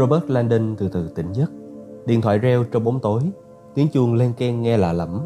[0.00, 1.50] Robert Landon từ từ tỉnh giấc.
[2.06, 3.20] Điện thoại reo trong bóng tối,
[3.74, 5.20] tiếng chuông len keng nghe lạ lẫm.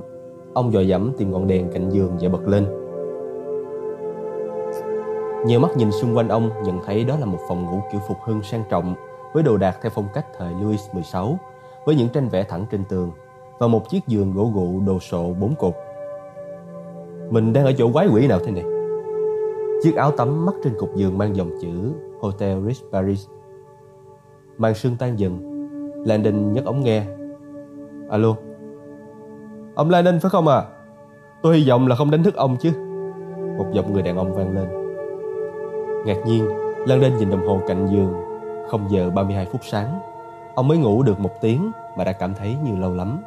[0.55, 2.67] Ông dò dẫm tìm ngọn đèn cạnh giường và bật lên.
[5.47, 8.17] Nhiều mắt nhìn xung quanh ông nhận thấy đó là một phòng ngủ kiểu phục
[8.25, 8.95] hưng sang trọng
[9.35, 11.21] với đồ đạc theo phong cách thời Louis XVI
[11.85, 13.11] với những tranh vẽ thẳng trên tường
[13.59, 15.75] và một chiếc giường gỗ gụ đồ sộ bốn cột.
[17.31, 18.65] Mình đang ở chỗ quái quỷ nào thế này?
[19.83, 23.27] Chiếc áo tắm mắc trên cục giường mang dòng chữ Hotel Ritz Paris.
[24.59, 25.39] Màn sương tan dần,
[26.05, 27.03] Landon nhấc ống nghe.
[28.11, 28.35] Alo.
[29.75, 30.63] Ông Landon phải không à?
[31.43, 32.71] Tôi hy vọng là không đánh thức ông chứ.
[33.59, 34.69] Một giọng người đàn ông vang lên.
[36.07, 36.49] Ngạc nhiên,
[36.87, 38.15] Landon nhìn đồng hồ cạnh giường.
[38.71, 40.01] Không giờ 32 phút sáng.
[40.55, 43.19] Ông mới ngủ được một tiếng mà đã cảm thấy như lâu lắm.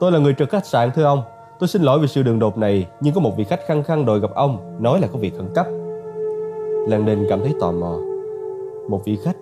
[0.00, 1.22] Tôi là người trực khách sạn thưa ông.
[1.58, 4.06] Tôi xin lỗi vì sự đường đột này, nhưng có một vị khách khăng khăng
[4.06, 5.66] đòi gặp ông, nói là có việc khẩn cấp.
[6.88, 7.96] Landon cảm thấy tò mò.
[8.88, 9.36] Một vị khách.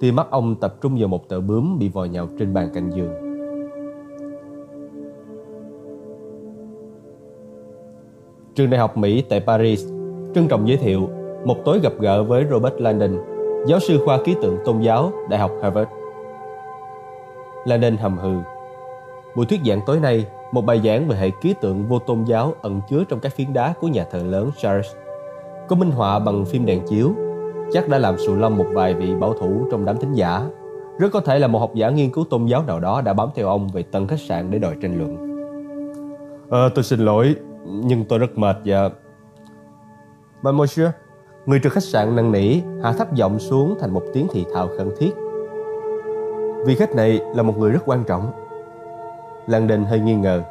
[0.00, 2.90] Tia mắt ông tập trung vào một tờ bướm bị vòi nhào trên bàn cạnh
[2.90, 3.12] giường.
[8.54, 9.86] Trường đại học Mỹ tại Paris
[10.34, 11.08] trân trọng giới thiệu
[11.44, 13.18] một tối gặp gỡ với Robert Landon,
[13.66, 15.90] giáo sư khoa ký tượng tôn giáo Đại học Harvard.
[17.64, 18.36] Landon hầm hừ.
[19.36, 22.54] Buổi thuyết giảng tối nay, một bài giảng về hệ ký tượng vô tôn giáo
[22.62, 24.92] ẩn chứa trong các phiến đá của nhà thờ lớn Charles.
[25.68, 27.12] Có minh họa bằng phim đèn chiếu,
[27.72, 30.42] chắc đã làm sù lông một vài vị bảo thủ trong đám thính giả.
[30.98, 33.28] Rất có thể là một học giả nghiên cứu tôn giáo nào đó đã bám
[33.34, 35.16] theo ông về tầng khách sạn để đòi tranh luận.
[36.50, 38.90] À, tôi xin lỗi, nhưng tôi rất mệt và...
[40.42, 40.90] Monsieur,
[41.46, 44.68] người trực khách sạn năn nỉ hạ thấp giọng xuống thành một tiếng thì thào
[44.78, 45.10] khẩn thiết.
[46.66, 48.32] Vị khách này là một người rất quan trọng.
[49.46, 50.42] Landon hơi nghi ngờ.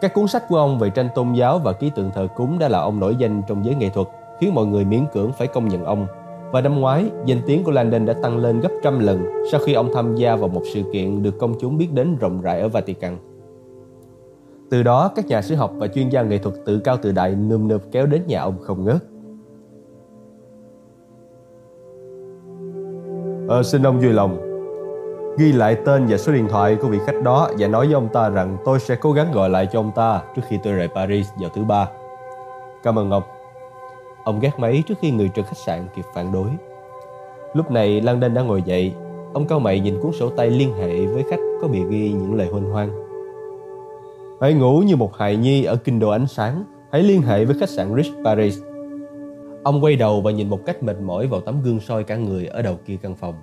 [0.00, 2.68] Các cuốn sách của ông về tranh tôn giáo và ký tượng thờ cúng đã
[2.68, 4.06] là ông nổi danh trong giới nghệ thuật,
[4.40, 6.06] khiến mọi người miễn cưỡng phải công nhận ông.
[6.52, 9.72] Và năm ngoái, danh tiếng của Landon đã tăng lên gấp trăm lần sau khi
[9.72, 12.68] ông tham gia vào một sự kiện được công chúng biết đến rộng rãi ở
[12.68, 13.16] Vatican.
[14.70, 17.34] Từ đó, các nhà sử học và chuyên gia nghệ thuật tự cao tự đại
[17.34, 19.02] nườm nượp kéo đến nhà ông không ngớt.
[23.48, 24.46] Ờ, xin ông vui lòng
[25.38, 28.08] ghi lại tên và số điện thoại của vị khách đó và nói với ông
[28.12, 30.88] ta rằng tôi sẽ cố gắng gọi lại cho ông ta trước khi tôi rời
[30.94, 31.88] Paris vào thứ ba.
[32.82, 33.22] Cảm ơn ông.
[34.26, 36.48] Ông gác máy trước khi người trực khách sạn kịp phản đối.
[37.54, 38.92] Lúc này Landon đã ngồi dậy.
[39.32, 42.34] Ông cao mày nhìn cuốn sổ tay liên hệ với khách có bìa ghi những
[42.34, 42.90] lời huênh hoang.
[44.40, 46.64] Hãy ngủ như một hài nhi ở kinh đô ánh sáng.
[46.92, 48.58] Hãy liên hệ với khách sạn Rich Paris.
[49.62, 52.46] Ông quay đầu và nhìn một cách mệt mỏi vào tấm gương soi cả người
[52.46, 53.34] ở đầu kia căn phòng.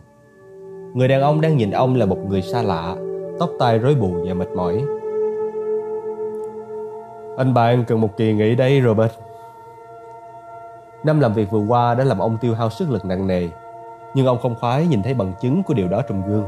[0.93, 2.95] Người đàn ông đang nhìn ông là một người xa lạ,
[3.39, 4.83] tóc tai rối bù và mệt mỏi.
[7.37, 9.11] Anh bạn cần một kỳ nghỉ đây Robert.
[11.05, 13.49] Năm làm việc vừa qua đã làm ông tiêu hao sức lực nặng nề,
[14.15, 16.45] nhưng ông không khoái nhìn thấy bằng chứng của điều đó trong gương.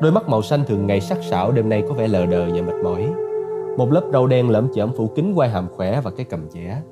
[0.00, 2.62] Đôi mắt màu xanh thường ngày sắc sảo đêm nay có vẻ lờ đờ và
[2.62, 3.08] mệt mỏi.
[3.76, 6.82] Một lớp râu đen lẫm chởm phủ kín quai hàm khỏe và cái cầm chẻ.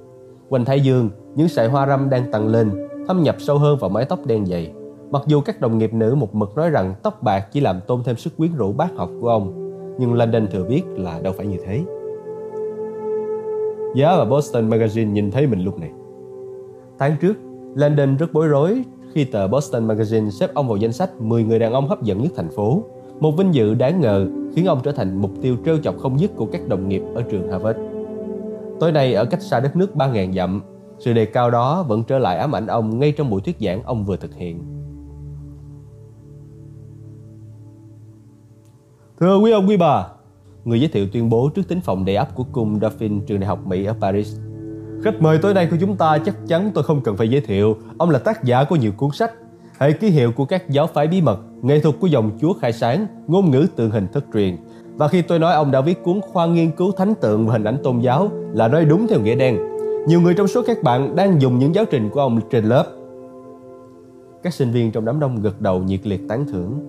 [0.49, 3.91] Quanh thái dương, những sợi hoa râm đang tăng lên, thâm nhập sâu hơn vào
[3.91, 4.73] mái tóc đen dày.
[5.11, 8.03] Mặc dù các đồng nghiệp nữ một mực nói rằng tóc bạc chỉ làm tôn
[8.05, 11.47] thêm sức quyến rũ bác học của ông, nhưng London thừa biết là đâu phải
[11.47, 11.81] như thế.
[13.95, 15.91] Giá và Boston Magazine nhìn thấy mình lúc này.
[16.99, 17.37] Tháng trước,
[17.75, 21.59] Landon rất bối rối khi tờ Boston Magazine xếp ông vào danh sách 10 người
[21.59, 22.83] đàn ông hấp dẫn nhất thành phố.
[23.21, 26.31] Một vinh dự đáng ngờ khiến ông trở thành mục tiêu trêu chọc không dứt
[26.37, 27.79] của các đồng nghiệp ở trường Harvard.
[28.81, 30.63] Tối nay ở cách xa đất nước 3.000 dặm,
[30.99, 33.83] sự đề cao đó vẫn trở lại ám ảnh ông ngay trong buổi thuyết giảng
[33.83, 34.61] ông vừa thực hiện.
[39.21, 40.09] Thưa quý ông quý bà,
[40.65, 43.49] người giới thiệu tuyên bố trước tính phòng đầy ắp của cung Dauphin trường đại
[43.49, 44.37] học Mỹ ở Paris.
[45.03, 47.77] Khách mời tối nay của chúng ta chắc chắn tôi không cần phải giới thiệu,
[47.99, 49.33] ông là tác giả của nhiều cuốn sách,
[49.79, 52.73] hệ ký hiệu của các giáo phái bí mật, nghệ thuật của dòng chúa khai
[52.73, 54.57] sáng, ngôn ngữ tượng hình thất truyền.
[54.97, 57.65] Và khi tôi nói ông đã viết cuốn khoa nghiên cứu thánh tượng và hình
[57.65, 59.59] ảnh tôn giáo là nói đúng theo nghĩa đen.
[60.07, 62.87] Nhiều người trong số các bạn đang dùng những giáo trình của ông trên lớp.
[64.43, 66.81] Các sinh viên trong đám đông gật đầu nhiệt liệt tán thưởng.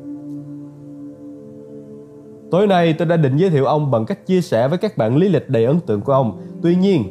[2.51, 5.17] Tối nay tôi đã định giới thiệu ông bằng cách chia sẻ với các bạn
[5.17, 6.39] lý lịch đầy ấn tượng của ông.
[6.61, 7.03] Tuy nhiên,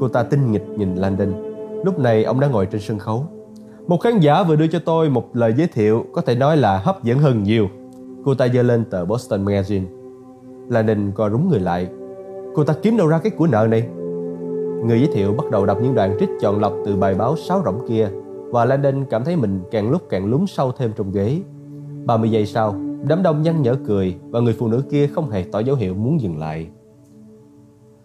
[0.00, 1.32] cô ta tinh nghịch nhìn Landon.
[1.84, 3.24] Lúc này ông đã ngồi trên sân khấu.
[3.86, 6.78] Một khán giả vừa đưa cho tôi một lời giới thiệu có thể nói là
[6.78, 7.68] hấp dẫn hơn nhiều.
[8.24, 9.84] Cô ta giơ lên tờ Boston Magazine.
[10.68, 11.88] Landon co rúng người lại.
[12.54, 13.88] Cô ta kiếm đâu ra cái của nợ này?
[14.84, 17.62] Người giới thiệu bắt đầu đọc những đoạn trích chọn lọc từ bài báo sáo
[17.64, 18.08] rỗng kia
[18.50, 21.40] và Landon cảm thấy mình càng lúc càng lún sâu thêm trong ghế.
[22.06, 22.74] 30 giây sau,
[23.08, 25.94] đám đông nhăn nhở cười và người phụ nữ kia không hề tỏ dấu hiệu
[25.94, 26.68] muốn dừng lại.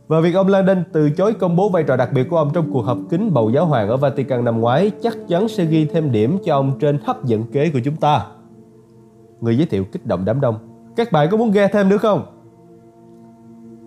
[0.08, 2.74] Và việc ông Landon từ chối công bố vai trò đặc biệt của ông trong
[2.74, 6.12] cuộc họp kín bầu giáo hoàng ở Vatican năm ngoái chắc chắn sẽ ghi thêm
[6.12, 8.26] điểm cho ông trên hấp dẫn kế của chúng ta.
[9.42, 10.56] Người giới thiệu kích động đám đông.
[10.96, 12.26] Các bạn có muốn nghe thêm nữa không?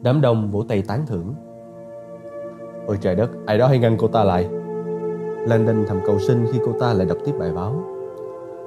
[0.03, 1.35] Đám đông vỗ tay tán thưởng.
[2.87, 4.49] Ôi trời đất, ai đó hãy ngăn cô ta lại.
[5.47, 7.98] Landon thầm cầu xin khi cô ta lại đọc tiếp bài báo.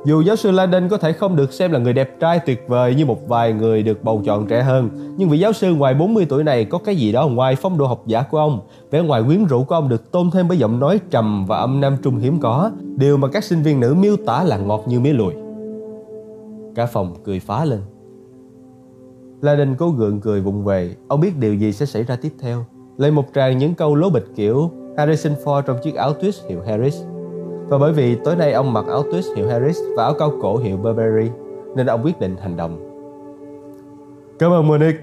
[0.05, 2.95] Dù giáo sư Landon có thể không được xem là người đẹp trai tuyệt vời
[2.95, 6.25] như một vài người được bầu chọn trẻ hơn, nhưng vị giáo sư ngoài 40
[6.29, 8.59] tuổi này có cái gì đó ngoài phong độ học giả của ông.
[8.91, 11.81] Vẻ ngoài quyến rũ của ông được tôn thêm bởi giọng nói trầm và âm
[11.81, 14.99] nam trung hiếm có, điều mà các sinh viên nữ miêu tả là ngọt như
[14.99, 15.33] mía lùi.
[16.75, 17.79] Cả phòng cười phá lên.
[19.41, 22.65] Landon cố gượng cười vụng về, ông biết điều gì sẽ xảy ra tiếp theo.
[22.97, 26.61] Lấy một tràng những câu lố bịch kiểu Harrison Ford trong chiếc áo twist hiệu
[26.67, 27.03] Harris
[27.71, 30.57] và bởi vì tối nay ông mặc áo twist hiệu Harris và áo cao cổ
[30.57, 31.31] hiệu Burberry,
[31.75, 32.79] nên ông quyết định hành động.
[34.39, 34.99] Cảm ơn Monique.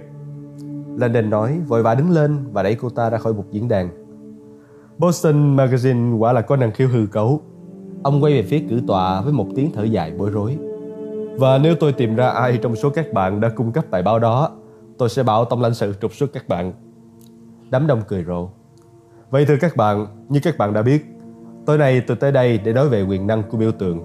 [0.97, 3.89] Landon nói, vội vã đứng lên và đẩy cô ta ra khỏi một diễn đàn.
[4.99, 7.41] Boston Magazine quả là có năng khiếu hư cấu.
[8.03, 10.59] Ông quay về phía cử tọa với một tiếng thở dài bối rối.
[11.39, 14.19] Và nếu tôi tìm ra ai trong số các bạn đã cung cấp bài báo
[14.19, 14.51] đó,
[14.99, 16.73] tôi sẽ bảo tổng lãnh sự trục xuất các bạn.
[17.71, 18.49] Đám đông cười rộ.
[19.31, 21.18] Vậy thưa các bạn, như các bạn đã biết,
[21.69, 23.99] Tối nay tôi tới đây để nói về quyền năng của biểu tượng.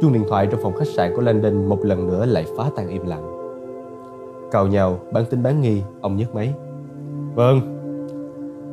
[0.00, 2.88] Chuông điện thoại trong phòng khách sạn của London một lần nữa lại phá tan
[2.88, 3.54] im lặng.
[4.50, 6.54] Cào nhau, bán tin bán nghi, ông nhấc máy.
[7.34, 7.60] Vâng.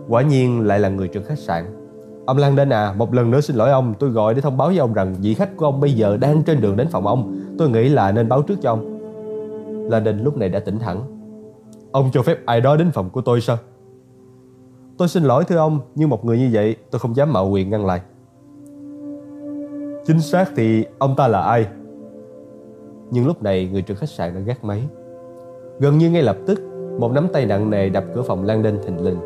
[0.07, 1.65] Quả nhiên lại là người trong khách sạn.
[2.25, 4.77] Ông London à, một lần nữa xin lỗi ông, tôi gọi để thông báo với
[4.77, 7.39] ông rằng vị khách của ông bây giờ đang trên đường đến phòng ông.
[7.57, 8.99] Tôi nghĩ là nên báo trước cho ông.
[9.91, 11.01] London lúc này đã tỉnh hẳn.
[11.91, 13.57] Ông cho phép ai đó đến phòng của tôi sao?
[15.01, 17.69] Tôi xin lỗi thưa ông, nhưng một người như vậy tôi không dám mạo quyền
[17.69, 18.01] ngăn lại.
[20.05, 21.67] Chính xác thì ông ta là ai?
[23.11, 24.83] Nhưng lúc này người trưởng khách sạn đã gác máy.
[25.79, 26.61] Gần như ngay lập tức,
[26.99, 29.19] một nắm tay nặng nề đập cửa phòng Lan Đinh thình lình.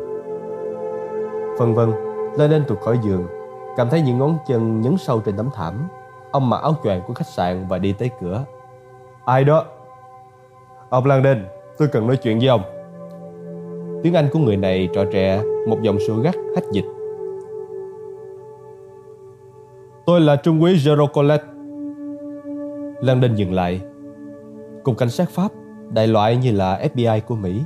[1.58, 1.90] Vân vân,
[2.38, 3.26] Lan Đinh tụt khỏi giường,
[3.76, 5.88] cảm thấy những ngón chân nhấn sâu trên tấm thảm.
[6.30, 8.44] Ông mặc áo choàng của khách sạn và đi tới cửa.
[9.24, 9.64] Ai đó?
[10.88, 11.44] Ông Lan Đinh,
[11.78, 12.75] tôi cần nói chuyện với ông.
[14.02, 16.84] Tiếng Anh của người này trò trẻ một giọng sủa gắt hách dịch.
[20.06, 21.38] Tôi là Trung úy Jero
[23.00, 23.80] Lan Đinh dừng lại.
[24.82, 25.52] Cục cảnh sát Pháp,
[25.90, 27.62] đại loại như là FBI của Mỹ.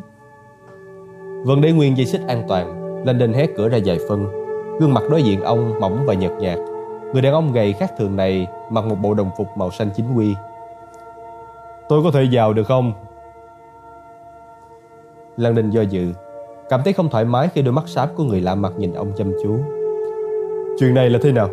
[1.44, 4.26] Vẫn để nguyên dây xích an toàn, Landon hé cửa ra dài phân.
[4.80, 6.58] Gương mặt đối diện ông mỏng và nhợt nhạt.
[7.12, 10.16] Người đàn ông gầy khác thường này mặc một bộ đồng phục màu xanh chính
[10.16, 10.34] quy.
[11.88, 12.92] Tôi có thể vào được không?
[15.40, 16.12] Lan Ninh do dự
[16.68, 19.12] Cảm thấy không thoải mái khi đôi mắt xám của người lạ mặt nhìn ông
[19.16, 19.58] chăm chú
[20.78, 21.48] Chuyện này là thế nào?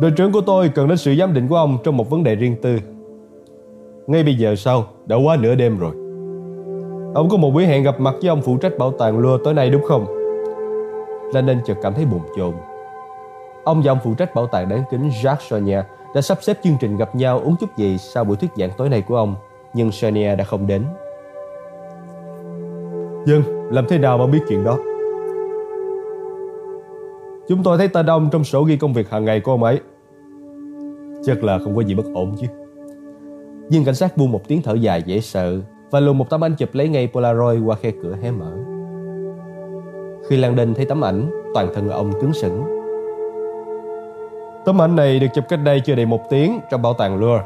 [0.00, 2.34] Đội trưởng của tôi cần đến sự giám định của ông trong một vấn đề
[2.34, 2.78] riêng tư
[4.06, 5.92] Ngay bây giờ sau, đã quá nửa đêm rồi
[7.14, 9.54] Ông có một buổi hẹn gặp mặt với ông phụ trách bảo tàng Louvre tối
[9.54, 10.06] nay đúng không?
[11.34, 12.54] Lennon chợt cảm thấy buồn chồn
[13.64, 15.82] Ông và ông phụ trách bảo tàng đáng kính Jacques Sonia
[16.14, 18.88] đã sắp xếp chương trình gặp nhau uống chút gì sau buổi thuyết giảng tối
[18.88, 19.34] nay của ông,
[19.74, 20.84] nhưng Sonia đã không đến.
[23.26, 24.78] Dân, làm thế nào mà biết chuyện đó?
[27.48, 29.80] Chúng tôi thấy tên ông trong sổ ghi công việc hàng ngày của ông ấy.
[31.22, 32.46] Chắc là không có gì bất ổn chứ.
[33.68, 35.58] Nhưng cảnh sát buông một tiếng thở dài dễ sợ
[35.90, 38.52] và lùn một tấm ảnh chụp lấy ngay Polaroid qua khe cửa hé mở.
[40.28, 42.79] Khi Lan Đinh thấy tấm ảnh, toàn thân ông cứng sững
[44.64, 47.44] Tấm ảnh này được chụp cách đây chưa đầy một tiếng trong bảo tàng Louvre.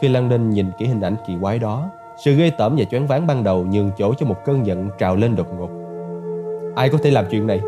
[0.00, 1.90] Khi Landon nhìn kỹ hình ảnh kỳ quái đó,
[2.24, 5.16] sự ghê tởm và choáng váng ban đầu nhường chỗ cho một cơn giận trào
[5.16, 5.70] lên đột ngột.
[6.76, 7.60] Ai có thể làm chuyện này?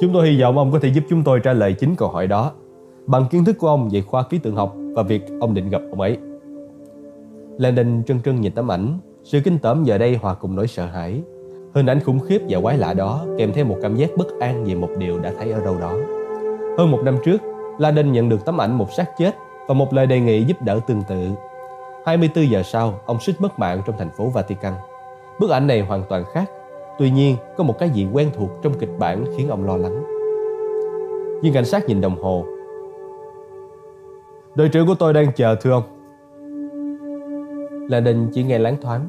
[0.00, 2.26] Chúng tôi hy vọng ông có thể giúp chúng tôi trả lời chính câu hỏi
[2.26, 2.52] đó
[3.06, 5.82] bằng kiến thức của ông về khoa ký tượng học và việc ông định gặp
[5.90, 6.18] ông ấy.
[7.58, 10.86] Landon trân trân nhìn tấm ảnh, sự kinh tởm giờ đây hòa cùng nỗi sợ
[10.86, 11.22] hãi.
[11.74, 14.64] Hình ảnh khủng khiếp và quái lạ đó kèm theo một cảm giác bất an
[14.64, 15.94] về một điều đã thấy ở đâu đó.
[16.78, 17.38] Hơn một năm trước,
[17.78, 20.80] Laden nhận được tấm ảnh một xác chết và một lời đề nghị giúp đỡ
[20.86, 21.28] tương tự.
[22.06, 24.72] 24 giờ sau, ông suýt mất mạng trong thành phố Vatican.
[25.40, 26.50] Bức ảnh này hoàn toàn khác,
[26.98, 30.04] tuy nhiên có một cái gì quen thuộc trong kịch bản khiến ông lo lắng.
[31.42, 32.44] Nhưng cảnh sát nhìn đồng hồ.
[34.54, 35.82] Đội trưởng của tôi đang chờ thưa ông.
[37.88, 39.06] Laden chỉ nghe láng thoáng.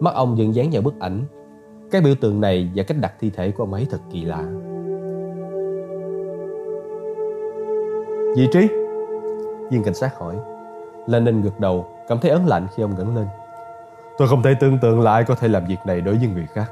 [0.00, 1.24] Mắt ông dừng dán vào bức ảnh.
[1.90, 4.44] Các biểu tượng này và cách đặt thi thể của ông ấy thật kỳ lạ.
[8.36, 8.68] Vị trí?
[9.70, 10.36] Viên cảnh sát hỏi.
[11.06, 13.26] Lenin gật đầu, cảm thấy ấn lạnh khi ông ngẩng lên.
[14.18, 16.46] Tôi không thể tưởng tượng là ai có thể làm việc này đối với người
[16.54, 16.66] khác.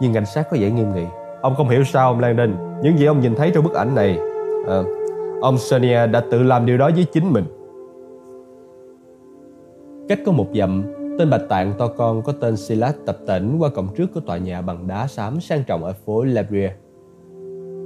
[0.00, 1.04] Viên cảnh sát có vẻ nghiêm nghị.
[1.40, 4.18] Ông không hiểu sao ông Landon, những gì ông nhìn thấy trong bức ảnh này.
[4.68, 4.82] À,
[5.42, 7.44] Ông Sonia đã tự làm điều đó với chính mình.
[10.08, 10.84] Cách có một dặm,
[11.18, 14.36] tên bạch tạng to con có tên Silas tập tỉnh qua cổng trước của tòa
[14.36, 16.72] nhà bằng đá xám sang trọng ở phố Labrie.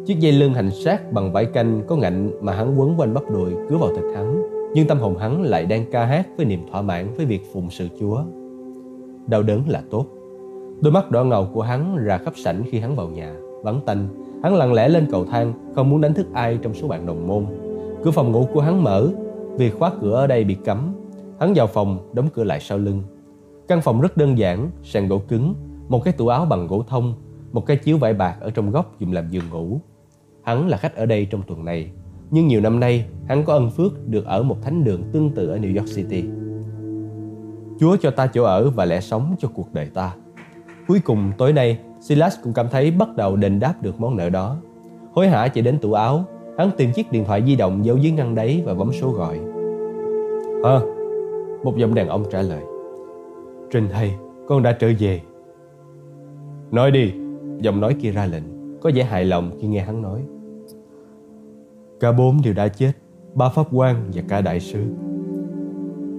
[0.06, 3.30] Chiếc dây lưng hành sát bằng vải canh có ngạnh mà hắn quấn quanh bắp
[3.30, 4.42] đùi cứ vào thịt hắn,
[4.74, 7.70] nhưng tâm hồn hắn lại đang ca hát với niềm thỏa mãn với việc phụng
[7.70, 8.22] sự Chúa.
[9.26, 10.06] Đau đớn là tốt.
[10.80, 14.08] Đôi mắt đỏ ngầu của hắn ra khắp sảnh khi hắn vào nhà, vắng tanh.
[14.42, 17.28] Hắn lặng lẽ lên cầu thang, không muốn đánh thức ai trong số bạn đồng
[17.28, 17.46] môn.
[18.04, 19.08] Cửa phòng ngủ của hắn mở,
[19.56, 20.94] vì khóa cửa ở đây bị cấm.
[21.40, 23.02] Hắn vào phòng, đóng cửa lại sau lưng.
[23.68, 25.54] Căn phòng rất đơn giản, sàn gỗ cứng,
[25.88, 27.14] một cái tủ áo bằng gỗ thông,
[27.52, 29.80] một cái chiếu vải bạc ở trong góc dùng làm giường ngủ.
[30.46, 31.90] Hắn là khách ở đây trong tuần này,
[32.30, 35.48] nhưng nhiều năm nay hắn có ân phước được ở một thánh đường tương tự
[35.48, 36.24] ở New York City.
[37.80, 40.14] Chúa cho ta chỗ ở và lẽ sống cho cuộc đời ta.
[40.88, 44.30] Cuối cùng tối nay, Silas cũng cảm thấy bắt đầu đền đáp được món nợ
[44.30, 44.56] đó.
[45.12, 46.24] Hối hả chạy đến tủ áo,
[46.58, 49.38] hắn tìm chiếc điện thoại di động giấu dưới ngăn đáy và bấm số gọi.
[50.64, 50.80] Hả?
[51.64, 52.62] một giọng đàn ông trả lời.
[53.70, 54.12] Trình thầy,
[54.48, 55.20] con đã trở về.
[56.70, 57.12] Nói đi,
[57.60, 58.44] giọng nói kia ra lệnh,
[58.80, 60.22] có vẻ hài lòng khi nghe hắn nói.
[62.00, 62.92] Cả bốn đều đã chết,
[63.34, 64.78] ba pháp quan và cả đại sứ.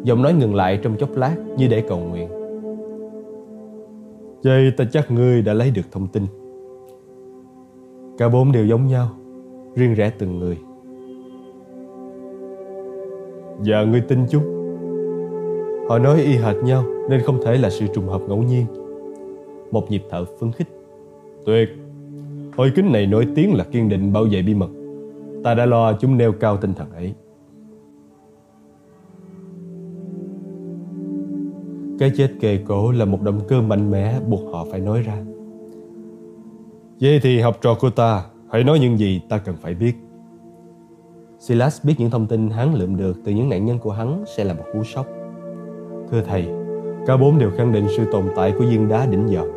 [0.04, 2.30] Giọng nói ngừng lại trong chốc lát như để cầu nguyện.
[4.44, 6.24] Vậy ta chắc ngươi đã lấy được thông tin.
[8.18, 9.10] Cả bốn đều giống nhau,
[9.76, 10.58] riêng rẽ từng người.
[13.58, 14.44] Và ngươi tin chúng.
[15.90, 18.66] Họ nói y hệt nhau nên không thể là sự trùng hợp ngẫu nhiên.
[19.72, 20.68] Một nhịp thở phấn khích.
[21.46, 21.70] Tuyệt!
[22.58, 24.70] Hội kính này nổi tiếng là kiên định bảo vệ bí mật.
[25.48, 27.14] Ta đã lo chúng nêu cao tinh thần ấy.
[32.00, 35.18] Cái chết kề cổ là một động cơ mạnh mẽ buộc họ phải nói ra.
[37.02, 39.96] Vậy thì học trò của ta, hãy nói những gì ta cần phải biết.
[41.40, 44.44] Silas biết những thông tin hắn lượm được từ những nạn nhân của hắn sẽ
[44.44, 45.08] là một cú sốc.
[46.12, 46.48] Thưa thầy,
[47.06, 49.48] cả bốn đều khẳng định sự tồn tại của viên đá đỉnh dòm,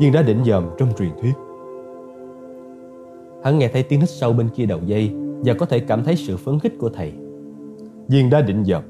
[0.00, 1.34] viên đá đỉnh dòm trong truyền thuyết.
[3.44, 6.16] Hắn nghe thấy tiếng hít sâu bên kia đầu dây và có thể cảm thấy
[6.16, 7.12] sự phấn khích của thầy.
[8.08, 8.82] Viên đá đỉnh dòm,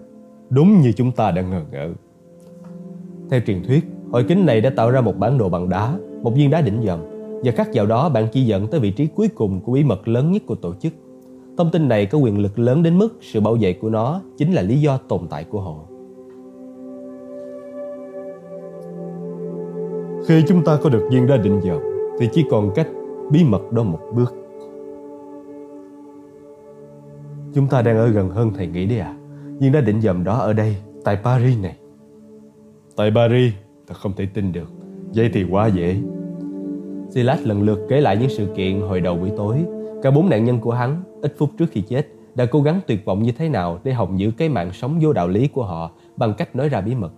[0.50, 1.88] đúng như chúng ta đã ngờ ngỡ.
[3.30, 6.34] Theo truyền thuyết, hội kính này đã tạo ra một bản đồ bằng đá, một
[6.34, 7.00] viên đá đỉnh dòm
[7.44, 10.08] và khắc vào đó bạn chỉ dẫn tới vị trí cuối cùng của bí mật
[10.08, 10.92] lớn nhất của tổ chức.
[11.58, 14.52] Thông tin này có quyền lực lớn đến mức sự bảo vệ của nó chính
[14.52, 15.76] là lý do tồn tại của họ.
[20.26, 21.82] Khi chúng ta có được viên đá định dòm
[22.20, 22.88] thì chỉ còn cách
[23.30, 24.43] bí mật đó một bước.
[27.54, 29.14] Chúng ta đang ở gần hơn thầy nghĩ đấy à.
[29.60, 31.76] Viên đá định dòm đó ở đây, tại Paris này.
[32.96, 33.52] Tại Paris,
[33.86, 34.70] ta không thể tin được.
[35.14, 35.96] Vậy thì quá dễ.
[37.10, 39.56] Silas lần lượt kể lại những sự kiện hồi đầu buổi tối.
[40.02, 43.04] Cả bốn nạn nhân của hắn, ít phút trước khi chết, đã cố gắng tuyệt
[43.04, 45.90] vọng như thế nào để hòng giữ cái mạng sống vô đạo lý của họ
[46.16, 47.12] bằng cách nói ra bí mật.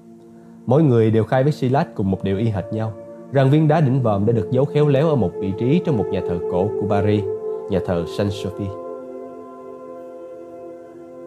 [0.66, 2.93] Mỗi người đều khai với Silas cùng một điều y hệt nhau,
[3.33, 5.97] rằng viên đá đỉnh vòm đã được giấu khéo léo ở một vị trí trong
[5.97, 7.25] một nhà thờ cổ của Paris,
[7.71, 8.86] nhà thờ Saint Sophie.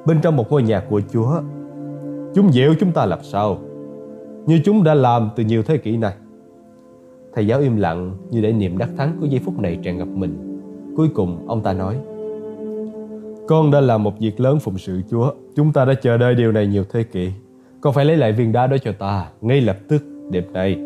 [0.09, 1.41] Bên trong một ngôi nhà của Chúa,
[2.35, 3.57] chúng dịu chúng ta làm sao?
[4.45, 6.13] Như chúng đã làm từ nhiều thế kỷ này.
[7.33, 10.07] Thầy giáo im lặng như để niềm đắc thắng của giây phút này tràn ngập
[10.07, 10.61] mình.
[10.97, 11.95] Cuối cùng ông ta nói
[13.47, 15.33] Con đã làm một việc lớn phụng sự Chúa.
[15.55, 17.31] Chúng ta đã chờ đợi điều này nhiều thế kỷ.
[17.81, 20.79] Con phải lấy lại viên đá đó cho ta ngay lập tức đêm nay.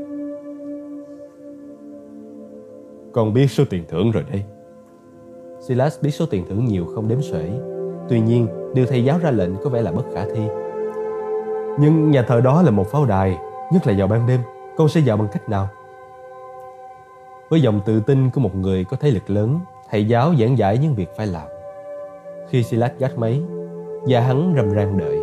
[3.11, 4.43] Con biết số tiền thưởng rồi đấy.
[5.67, 7.72] Silas biết số tiền thưởng nhiều không đếm xuể.
[8.13, 10.41] Tuy nhiên, điều thầy giáo ra lệnh có vẻ là bất khả thi.
[11.79, 13.37] Nhưng nhà thờ đó là một pháo đài,
[13.71, 14.39] nhất là vào ban đêm.
[14.77, 15.67] Con sẽ vào bằng cách nào?
[17.49, 20.77] Với dòng tự tin của một người có thế lực lớn, thầy giáo giảng giải
[20.77, 21.47] những việc phải làm.
[22.49, 23.41] Khi Silas gắt máy,
[24.07, 25.17] và hắn rầm rang đợi.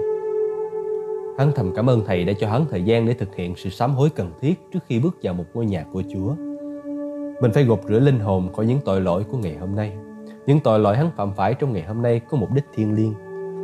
[1.39, 3.95] Hắn thầm cảm ơn thầy đã cho hắn thời gian để thực hiện sự sám
[3.95, 6.35] hối cần thiết trước khi bước vào một ngôi nhà của Chúa.
[7.43, 9.93] Mình phải gột rửa linh hồn khỏi những tội lỗi của ngày hôm nay.
[10.47, 13.15] Những tội lỗi hắn phạm phải trong ngày hôm nay có mục đích thiêng liêng.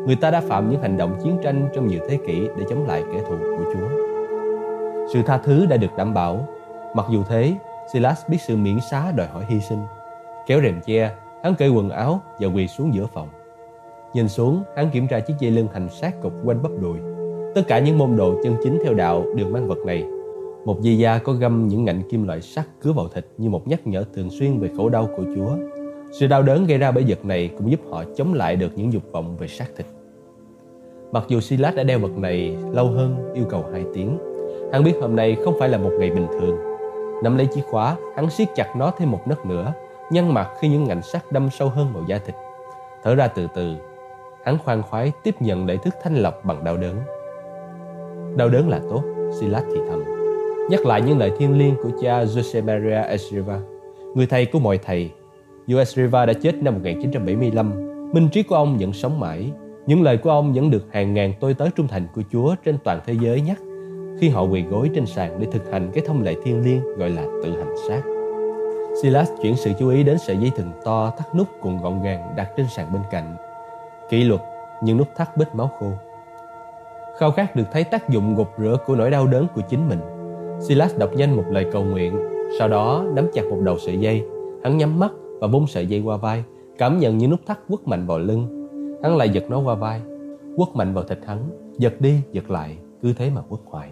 [0.06, 2.86] Người ta đã phạm những hành động chiến tranh trong nhiều thế kỷ để chống
[2.86, 3.88] lại kẻ thù của Chúa.
[5.12, 6.48] Sự tha thứ đã được đảm bảo.
[6.94, 7.54] Mặc dù thế,
[7.92, 9.78] Silas biết sự miễn xá đòi hỏi hy sinh.
[10.46, 11.10] Kéo rèm che,
[11.42, 13.28] hắn cởi quần áo và quỳ xuống giữa phòng.
[14.14, 16.98] Nhìn xuống, hắn kiểm tra chiếc dây lưng hành sát cục quanh bắp đùi.
[17.54, 20.04] Tất cả những môn đồ chân chính theo đạo đều mang vật này.
[20.64, 23.68] Một dây da có găm những ngạnh kim loại sắt cứa vào thịt như một
[23.68, 25.56] nhắc nhở thường xuyên về khổ đau của Chúa.
[26.12, 28.92] Sự đau đớn gây ra bởi vật này cũng giúp họ chống lại được những
[28.92, 29.86] dục vọng về xác thịt.
[31.12, 34.18] Mặc dù Silas đã đeo vật này lâu hơn yêu cầu 2 tiếng,
[34.72, 36.56] hắn biết hôm nay không phải là một ngày bình thường.
[37.22, 39.72] Nắm lấy chìa khóa, hắn siết chặt nó thêm một nấc nữa,
[40.10, 42.34] nhăn mặt khi những ngạnh sắt đâm sâu hơn vào da thịt.
[43.02, 43.74] Thở ra từ từ,
[44.44, 46.96] hắn khoan khoái tiếp nhận đại thức thanh lọc bằng đau đớn.
[48.36, 49.02] Đau đớn là tốt,
[49.40, 50.04] Silas thì thầm.
[50.70, 53.60] Nhắc lại những lời thiêng liêng của cha Jose Maria Esriva,
[54.14, 55.10] người thầy của mọi thầy.
[55.74, 57.72] US Riva đã chết năm 1975,
[58.12, 59.52] minh trí của ông vẫn sống mãi.
[59.86, 62.78] Những lời của ông vẫn được hàng ngàn tôi tới trung thành của Chúa trên
[62.84, 63.58] toàn thế giới nhắc
[64.20, 67.10] khi họ quỳ gối trên sàn để thực hành cái thông lệ thiêng liêng gọi
[67.10, 68.02] là tự hành sát.
[69.02, 72.34] Silas chuyển sự chú ý đến sợi dây thừng to thắt nút cuộn gọn gàng
[72.36, 73.36] đặt trên sàn bên cạnh.
[74.10, 74.40] Kỷ luật
[74.82, 75.90] nhưng nút thắt bết máu khô.
[77.18, 80.00] Khao khát được thấy tác dụng gột rửa của nỗi đau đớn của chính mình.
[80.60, 82.16] Silas đọc nhanh một lời cầu nguyện,
[82.58, 84.24] sau đó nắm chặt một đầu sợi dây.
[84.64, 86.44] Hắn nhắm mắt và bung sợi dây qua vai,
[86.78, 88.68] cảm nhận những nút thắt quất mạnh vào lưng.
[89.02, 90.00] Hắn lại giật nó qua vai,
[90.56, 91.38] quất mạnh vào thịt hắn,
[91.78, 93.90] giật đi, giật lại, cứ thế mà quất hoài.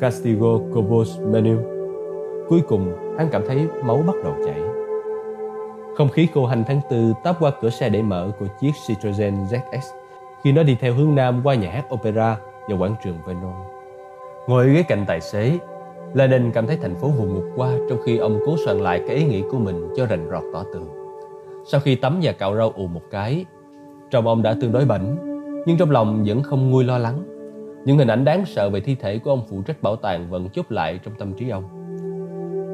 [0.00, 1.56] Castigo Cobos Menu
[2.48, 4.60] Cuối cùng, hắn cảm thấy máu bắt đầu chảy.
[5.96, 9.46] Không khí khô hành tháng tư táp qua cửa xe để mở của chiếc Citroën
[9.46, 9.80] ZX
[10.42, 12.36] khi nó đi theo hướng nam qua nhà hát opera
[12.68, 13.54] và quảng trường Vernon.
[14.46, 15.58] Ngồi ghế cạnh tài xế,
[16.14, 19.16] Lenin cảm thấy thành phố vùng ngục qua trong khi ông cố soạn lại cái
[19.16, 20.88] ý nghĩ của mình cho rành rọt tỏ tường.
[21.66, 23.44] Sau khi tắm và cạo râu ù một cái,
[24.10, 25.16] trong ông đã tương đối bảnh,
[25.66, 27.22] nhưng trong lòng vẫn không nguôi lo lắng.
[27.84, 30.48] Những hình ảnh đáng sợ về thi thể của ông phụ trách bảo tàng vẫn
[30.48, 31.64] chốt lại trong tâm trí ông.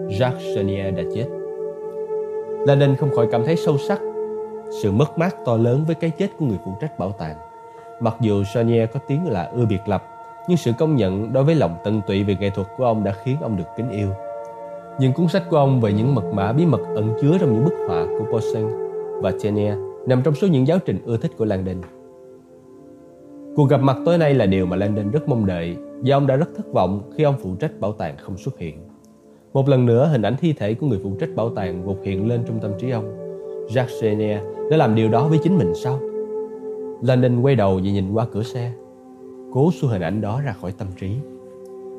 [0.08, 1.26] Jacques Chenier đã chết.
[2.66, 4.00] Lenin không khỏi cảm thấy sâu sắc
[4.82, 7.36] sự mất mát to lớn với cái chết của người phụ trách bảo tàng.
[8.00, 10.04] Mặc dù Chenier có tiếng là ưa biệt lập,
[10.50, 13.12] nhưng sự công nhận đối với lòng tận tụy về nghệ thuật của ông đã
[13.24, 14.08] khiến ông được kính yêu.
[14.98, 17.64] Những cuốn sách của ông về những mật mã bí mật ẩn chứa trong những
[17.64, 18.66] bức họa của Poussin
[19.22, 19.74] và Chenier
[20.06, 21.76] nằm trong số những giáo trình ưa thích của Landon.
[23.56, 26.36] Cuộc gặp mặt tối nay là điều mà Landon rất mong đợi và ông đã
[26.36, 28.78] rất thất vọng khi ông phụ trách bảo tàng không xuất hiện.
[29.52, 32.28] Một lần nữa, hình ảnh thi thể của người phụ trách bảo tàng vụt hiện
[32.28, 33.16] lên trong tâm trí ông.
[33.68, 34.40] Jacques Chenier
[34.70, 36.00] đã làm điều đó với chính mình sao?
[37.02, 38.72] Landon quay đầu và nhìn qua cửa xe,
[39.52, 41.16] cố xua hình ảnh đó ra khỏi tâm trí.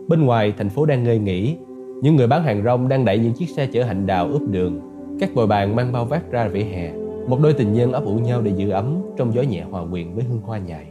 [0.07, 1.55] Bên ngoài, thành phố đang ngơi nghỉ.
[2.01, 4.79] Những người bán hàng rong đang đẩy những chiếc xe chở hành đào ướp đường.
[5.19, 6.93] Các bồi bàn mang bao vác ra vỉa hè.
[7.27, 10.13] Một đôi tình nhân ấp ủ nhau để giữ ấm trong gió nhẹ hòa quyện
[10.13, 10.85] với hương hoa nhài.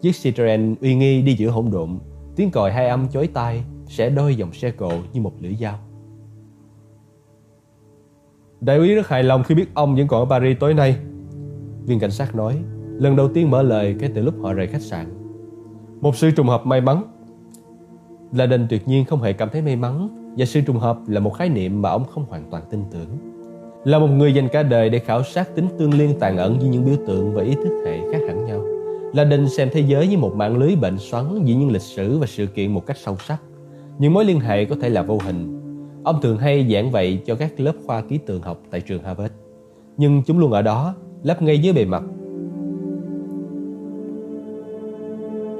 [0.00, 1.98] Chiếc Citroen uy nghi đi giữa hỗn độn,
[2.36, 5.78] tiếng còi hai âm chói tai sẽ đôi dòng xe cộ như một lưỡi dao.
[8.60, 10.96] Đại úy rất hài lòng khi biết ông vẫn còn ở Paris tối nay.
[11.86, 12.56] Viên cảnh sát nói,
[12.98, 15.23] lần đầu tiên mở lời kể từ lúc họ rời khách sạn.
[16.04, 17.02] Một sự trùng hợp may mắn.
[18.32, 21.20] Là đình tuyệt nhiên không hề cảm thấy may mắn và sự trùng hợp là
[21.20, 23.08] một khái niệm mà ông không hoàn toàn tin tưởng.
[23.84, 26.68] Là một người dành cả đời để khảo sát tính tương liên tàn ẩn với
[26.68, 28.60] những biểu tượng và ý thức hệ khác hẳn nhau.
[29.14, 32.18] Là đình xem thế giới như một mạng lưới bệnh xoắn giữa những lịch sử
[32.18, 33.42] và sự kiện một cách sâu sắc.
[33.98, 35.60] Những mối liên hệ có thể là vô hình.
[36.04, 39.34] Ông thường hay giảng vậy cho các lớp khoa ký tượng học tại trường Harvard.
[39.96, 42.02] Nhưng chúng luôn ở đó, lấp ngay dưới bề mặt.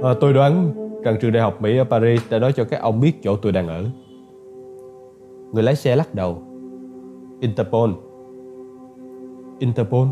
[0.05, 3.01] À, tôi đoán rằng trường đại học Mỹ ở Paris đã nói cho các ông
[3.01, 3.85] biết chỗ tôi đang ở.
[5.53, 6.43] Người lái xe lắc đầu.
[7.41, 7.91] Interpol.
[9.59, 10.09] Interpol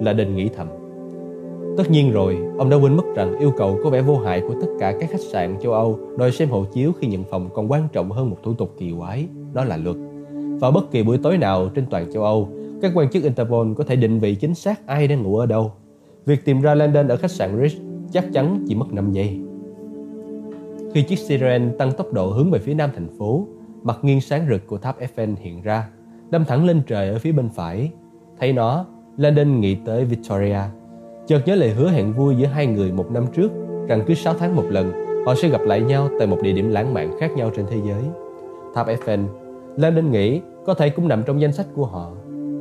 [0.00, 0.68] là đình nghĩ thầm.
[1.76, 4.54] Tất nhiên rồi, ông đã quên mất rằng yêu cầu có vẻ vô hại của
[4.60, 7.70] tất cả các khách sạn châu Âu đòi xem hộ chiếu khi nhận phòng còn
[7.70, 9.96] quan trọng hơn một thủ tục kỳ quái, đó là luật.
[10.60, 12.48] Vào bất kỳ buổi tối nào trên toàn châu Âu,
[12.82, 15.72] các quan chức Interpol có thể định vị chính xác ai đang ngủ ở đâu.
[16.26, 19.40] Việc tìm ra Landon ở khách sạn Rich chắc chắn chỉ mất 5 giây.
[20.94, 23.46] Khi chiếc Siren tăng tốc độ hướng về phía nam thành phố,
[23.82, 25.88] mặt nghiêng sáng rực của tháp Eiffel hiện ra,
[26.30, 27.90] đâm thẳng lên trời ở phía bên phải.
[28.38, 30.58] Thấy nó, Landon nghĩ tới Victoria,
[31.26, 33.52] Chợt nhớ lời hứa hẹn vui giữa hai người một năm trước
[33.88, 34.92] rằng cứ 6 tháng một lần
[35.26, 37.76] họ sẽ gặp lại nhau tại một địa điểm lãng mạn khác nhau trên thế
[37.86, 38.02] giới.
[38.74, 39.24] Tháp Eiffel,
[39.76, 42.12] Landon nghĩ có thể cũng nằm trong danh sách của họ.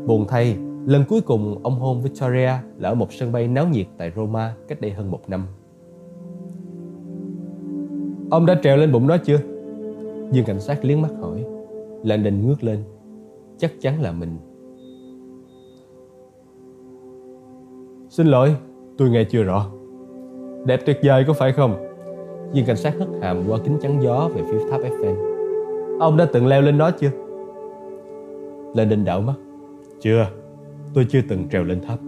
[0.06, 3.88] Buồn thay, lần cuối cùng ông hôn Victoria là ở một sân bay náo nhiệt
[3.98, 5.48] tại Roma cách đây hơn một năm.
[8.32, 9.40] Ông đã trèo lên bụng nó chưa?
[10.32, 11.46] Dương cảnh sát liếc mắt hỏi.
[12.04, 12.84] Landon ngước lên.
[13.58, 14.38] Chắc chắn là mình
[18.10, 18.56] Xin lỗi,
[18.98, 19.66] tôi nghe chưa rõ.
[20.66, 21.76] Đẹp tuyệt vời có phải không?
[22.54, 25.16] Viên cảnh sát hất hàm qua kính chắn gió về phía tháp Eiffel.
[26.00, 27.10] Ông đã từng leo lên đó chưa?
[28.74, 29.34] Lên đình đảo mắt.
[30.02, 30.28] Chưa,
[30.94, 32.00] tôi chưa từng trèo lên tháp.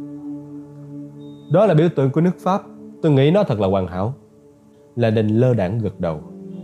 [1.52, 2.62] Đó là biểu tượng của nước Pháp.
[3.02, 4.13] Tôi nghĩ nó thật là hoàn hảo.
[4.95, 6.19] Là đình lơ đảng gật đầu.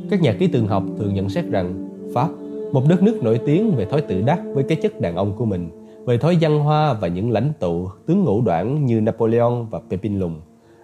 [0.10, 2.30] Các nhà ký tượng học thường nhận xét rằng Pháp,
[2.72, 5.46] một đất nước nổi tiếng về thói tự đắc với cái chất đàn ông của
[5.46, 5.70] mình,
[6.06, 10.20] về thói văn hoa và những lãnh tụ tướng ngũ đoạn như Napoleon và Pepin
[10.20, 10.42] Lùng,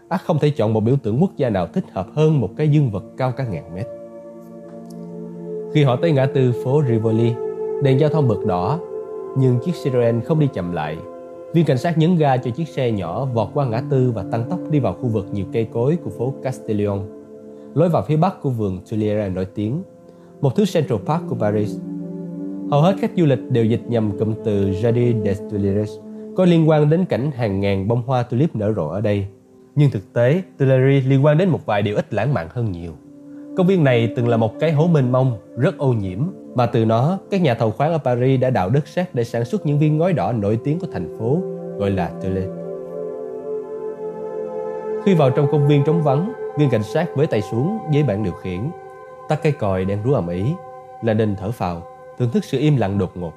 [0.10, 2.68] ác không thể chọn một biểu tượng quốc gia nào thích hợp hơn một cái
[2.68, 3.88] dương vật cao cả ngàn mét.
[5.74, 7.32] Khi họ tới ngã tư phố Rivoli,
[7.84, 8.80] đèn giao thông bật đỏ,
[9.38, 10.98] nhưng chiếc Citroen không đi chậm lại.
[11.58, 14.50] Viên cảnh sát nhấn ga cho chiếc xe nhỏ vọt qua ngã tư và tăng
[14.50, 17.00] tốc đi vào khu vực nhiều cây cối của phố Castellion,
[17.74, 19.84] lối vào phía bắc của vườn Tuileries nổi tiếng,
[20.42, 21.78] một thứ Central Park của Paris.
[22.72, 25.92] Hầu hết các du lịch đều dịch nhầm cụm từ Jardin des Tuileries
[26.36, 29.28] có liên quan đến cảnh hàng ngàn bông hoa tulip nở rộ ở đây.
[29.76, 32.92] Nhưng thực tế, Tuileries liên quan đến một vài điều ít lãng mạn hơn nhiều.
[33.58, 36.20] Công viên này từng là một cái hố mênh mông, rất ô nhiễm,
[36.56, 39.46] mà từ nó, các nhà thầu khoáng ở Paris đã đào đất sét để sản
[39.46, 41.38] xuất những viên ngói đỏ nổi tiếng của thành phố,
[41.78, 42.50] gọi là Tulip.
[45.06, 48.24] Khi vào trong công viên trống vắng, viên cảnh sát với tay xuống với bảng
[48.24, 48.60] điều khiển,
[49.30, 50.44] tắt cây còi đang rú ầm ĩ,
[51.04, 51.82] là đinh thở phào,
[52.20, 53.34] thưởng thức sự im lặng đột ngột.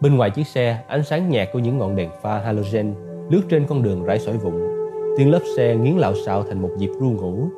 [0.00, 2.94] Bên ngoài chiếc xe, ánh sáng nhạt của những ngọn đèn pha halogen
[3.30, 4.54] lướt trên con đường rải sỏi vụn.
[5.18, 7.48] Tiếng lớp xe nghiến lạo xạo thành một dịp ru ngủ.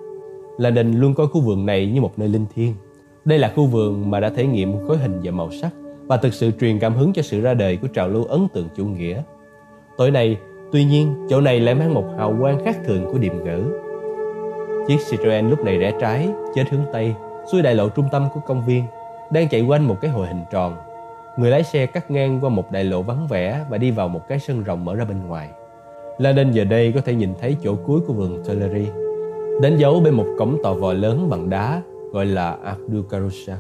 [0.58, 2.74] Là đình luôn coi khu vườn này như một nơi linh thiêng.
[3.24, 5.70] Đây là khu vườn mà đã thể nghiệm khối hình và màu sắc
[6.06, 8.68] và thực sự truyền cảm hứng cho sự ra đời của trào lưu ấn tượng
[8.76, 9.22] chủ nghĩa.
[9.96, 10.36] Tối nay,
[10.72, 13.64] tuy nhiên, chỗ này lại mang một hào quang khác thường của điềm ngữ.
[14.88, 17.14] Chiếc Citroen lúc này rẽ trái, chết hướng Tây,
[17.52, 18.84] xuôi đại lộ trung tâm của công viên,
[19.32, 20.76] đang chạy quanh một cái hồi hình tròn.
[21.36, 24.28] Người lái xe cắt ngang qua một đại lộ vắng vẻ và đi vào một
[24.28, 25.48] cái sân rộng mở ra bên ngoài.
[26.18, 29.07] Landon giờ đây có thể nhìn thấy chỗ cuối của vườn Tuileries,
[29.62, 33.56] đánh dấu bên một cổng tò vò lớn bằng đá gọi là Abdul Karusha.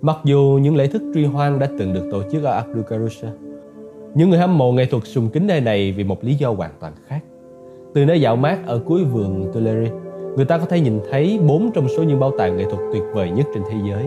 [0.00, 3.28] Mặc dù những lễ thức truy hoan đã từng được tổ chức ở Abdul Karusha,
[4.14, 6.70] những người hâm mộ nghệ thuật sùng kính nơi này vì một lý do hoàn
[6.80, 7.20] toàn khác.
[7.94, 9.92] Từ nơi dạo mát ở cuối vườn Tuileries,
[10.36, 13.02] người ta có thể nhìn thấy bốn trong số những bảo tàng nghệ thuật tuyệt
[13.12, 14.04] vời nhất trên thế giới.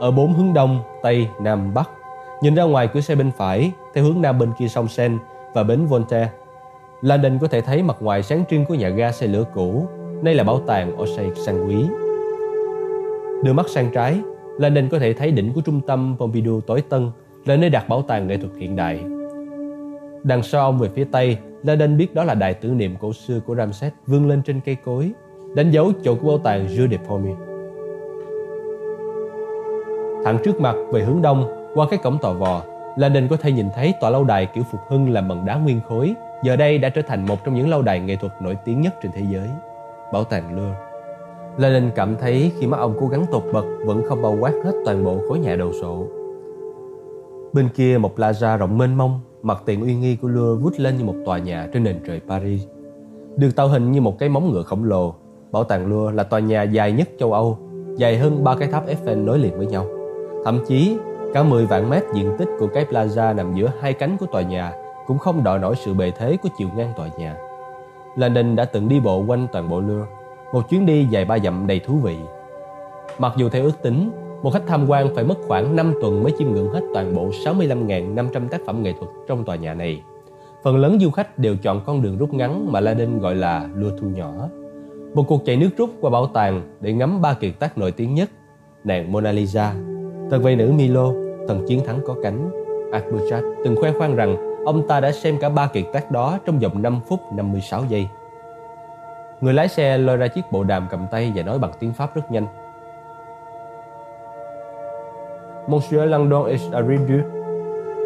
[0.00, 1.90] Ở bốn hướng đông, tây, nam, bắc.
[2.42, 5.16] Nhìn ra ngoài cửa xe bên phải, theo hướng nam bên kia sông Seine
[5.54, 6.30] và bến Voltaire.
[7.02, 9.86] London có thể thấy mặt ngoài sáng trưng của nhà ga xe lửa cũ.
[10.22, 11.76] Đây là bảo tàng Osei sang quý.
[13.44, 14.20] Đưa mắt sang trái,
[14.58, 17.10] Lenin có thể thấy đỉnh của trung tâm Pompidou tối tân
[17.44, 19.04] là nơi đặt bảo tàng nghệ thuật hiện đại.
[20.22, 23.40] Đằng sau ông về phía tây, Lenin biết đó là đài tưởng niệm cổ xưa
[23.46, 25.10] của Ramses vươn lên trên cây cối,
[25.54, 27.36] đánh dấu chỗ của bảo tàng Jules de Pommier.
[30.24, 32.62] Thẳng trước mặt về hướng đông, qua cái cổng tòa vò,
[32.96, 35.80] Lenin có thể nhìn thấy tòa lâu đài kiểu phục hưng làm bằng đá nguyên
[35.88, 38.80] khối, giờ đây đã trở thành một trong những lâu đài nghệ thuật nổi tiếng
[38.80, 39.48] nhất trên thế giới,
[40.12, 40.76] bảo tàng Louvre.
[41.58, 44.72] Lenin cảm thấy khi mắt ông cố gắng tột bật vẫn không bao quát hết
[44.84, 46.06] toàn bộ khối nhà đồ sộ.
[47.52, 50.98] Bên kia một plaza rộng mênh mông, mặt tiền uy nghi của Louvre vút lên
[50.98, 52.64] như một tòa nhà trên nền trời Paris.
[53.36, 55.14] Được tạo hình như một cái móng ngựa khổng lồ,
[55.52, 57.58] bảo tàng Louvre là tòa nhà dài nhất châu Âu,
[57.96, 59.86] dài hơn ba cái tháp Eiffel nối liền với nhau.
[60.44, 60.96] Thậm chí,
[61.34, 64.42] cả 10 vạn mét diện tích của cái plaza nằm giữa hai cánh của tòa
[64.42, 64.72] nhà
[65.06, 67.36] cũng không đòi nổi sự bề thế của chiều ngang tòa nhà.
[68.16, 70.06] Lenin đã từng đi bộ quanh toàn bộ Lure,
[70.52, 72.16] một chuyến đi dài ba dặm đầy thú vị.
[73.18, 74.10] Mặc dù theo ước tính,
[74.42, 77.28] một khách tham quan phải mất khoảng 5 tuần mới chiêm ngưỡng hết toàn bộ
[77.28, 80.02] 65.500 tác phẩm nghệ thuật trong tòa nhà này.
[80.62, 83.90] Phần lớn du khách đều chọn con đường rút ngắn mà La gọi là lua
[84.00, 84.32] thu nhỏ.
[85.14, 88.14] Một cuộc chạy nước rút qua bảo tàng để ngắm ba kiệt tác nổi tiếng
[88.14, 88.30] nhất,
[88.84, 89.74] nàng Mona Lisa,
[90.30, 91.12] thần vệ nữ Milo,
[91.48, 92.50] thần chiến thắng có cánh.
[92.92, 96.58] Akbuchat từng khoe khoang rằng ông ta đã xem cả ba kiệt tác đó trong
[96.58, 98.06] vòng 5 phút 56 giây.
[99.40, 102.14] Người lái xe lôi ra chiếc bộ đàm cầm tay và nói bằng tiếng Pháp
[102.14, 102.46] rất nhanh.
[105.68, 107.24] Monsieur Landon est arrivé.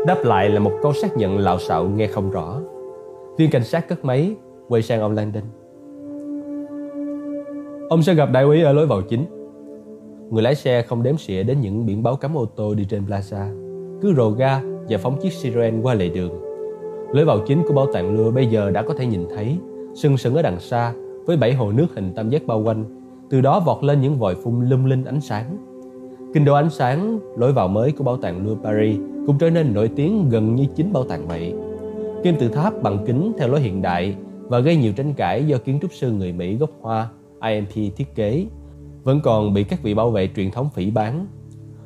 [0.06, 2.60] Đáp lại là một câu xác nhận lạo xạo nghe không rõ.
[3.36, 4.34] Viên cảnh sát cất máy,
[4.68, 5.44] quay sang ông Landon.
[7.88, 9.24] Ông sẽ gặp đại úy ở lối vào chính.
[10.30, 13.04] Người lái xe không đếm xỉa đến những biển báo cấm ô tô đi trên
[13.04, 13.62] plaza.
[14.02, 16.45] Cứ rồ ga và phóng chiếc siren qua lề đường.
[17.16, 19.58] Lối vào chính của bảo tàng Lua bây giờ đã có thể nhìn thấy,
[19.94, 20.92] sừng sững ở đằng xa
[21.26, 22.84] với bảy hồ nước hình tam giác bao quanh,
[23.30, 25.56] từ đó vọt lên những vòi phun lung linh ánh sáng.
[26.34, 29.74] Kinh đô ánh sáng, lối vào mới của bảo tàng Louvre Paris cũng trở nên
[29.74, 31.54] nổi tiếng gần như chính bảo tàng vậy.
[32.24, 35.58] Kim tự tháp bằng kính theo lối hiện đại và gây nhiều tranh cãi do
[35.58, 37.08] kiến trúc sư người Mỹ gốc Hoa
[37.42, 38.46] IMP thiết kế,
[39.02, 41.26] vẫn còn bị các vị bảo vệ truyền thống phỉ bán.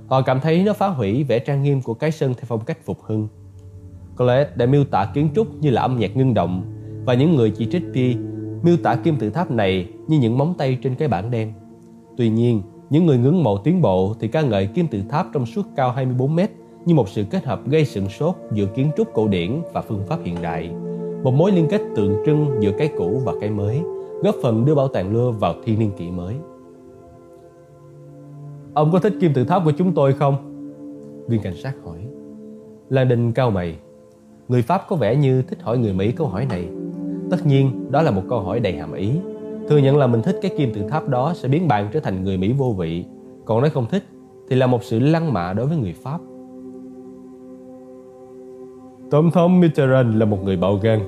[0.06, 2.84] Họ cảm thấy nó phá hủy vẻ trang nghiêm của cái sân theo phong cách
[2.84, 3.28] phục hưng.
[4.20, 6.62] Colette đã miêu tả kiến trúc như là âm nhạc ngưng động
[7.04, 8.16] và những người chỉ trích Pi
[8.62, 11.52] miêu tả kim tự tháp này như những móng tay trên cái bảng đen.
[12.16, 15.46] Tuy nhiên, những người ngưỡng mộ tiến bộ thì ca ngợi kim tự tháp trong
[15.46, 16.50] suốt cao 24 mét
[16.85, 20.02] như một sự kết hợp gây sửng sốt giữa kiến trúc cổ điển và phương
[20.06, 20.70] pháp hiện đại.
[21.22, 23.80] Một mối liên kết tượng trưng giữa cái cũ và cái mới,
[24.22, 26.35] góp phần đưa bảo tàng Louvre vào thiên niên kỷ mới.
[28.74, 30.37] Ông có thích kim tự tháp của chúng tôi không?
[31.28, 31.98] Viên cảnh sát hỏi.
[32.88, 33.76] Lan Đinh cao mày.
[34.50, 36.68] Người Pháp có vẻ như thích hỏi người Mỹ câu hỏi này
[37.30, 39.10] Tất nhiên, đó là một câu hỏi đầy hàm ý.
[39.68, 42.24] Thừa nhận là mình thích cái kim tự tháp đó sẽ biến bạn trở thành
[42.24, 43.04] người Mỹ vô vị.
[43.44, 44.04] Còn nói không thích
[44.48, 46.18] thì là một sự lăng mạ đối với người Pháp.
[49.10, 51.00] Tổng thống Mitterrand là một người bạo gan.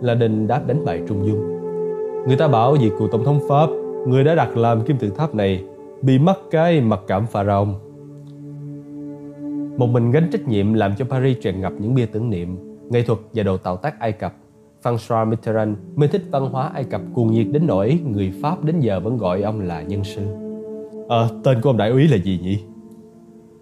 [0.00, 1.40] La Đình đáp đánh bại Trung Dung.
[2.26, 3.66] Người ta bảo vì cựu tổng thống Pháp,
[4.06, 5.64] người đã đặt làm kim tự tháp này,
[6.02, 7.68] bị mắc cái mặc cảm pharaoh.
[9.76, 12.56] Một mình gánh trách nhiệm làm cho Paris tràn ngập những bia tưởng niệm,
[12.90, 14.34] nghệ thuật và đồ tạo tác Ai Cập.
[14.82, 18.80] François Mitterrand mê thích văn hóa Ai Cập cuồng nhiệt đến nỗi người Pháp đến
[18.80, 20.22] giờ vẫn gọi ông là nhân sư.
[20.26, 22.58] À, ờ, tên của ông đại úy là gì nhỉ?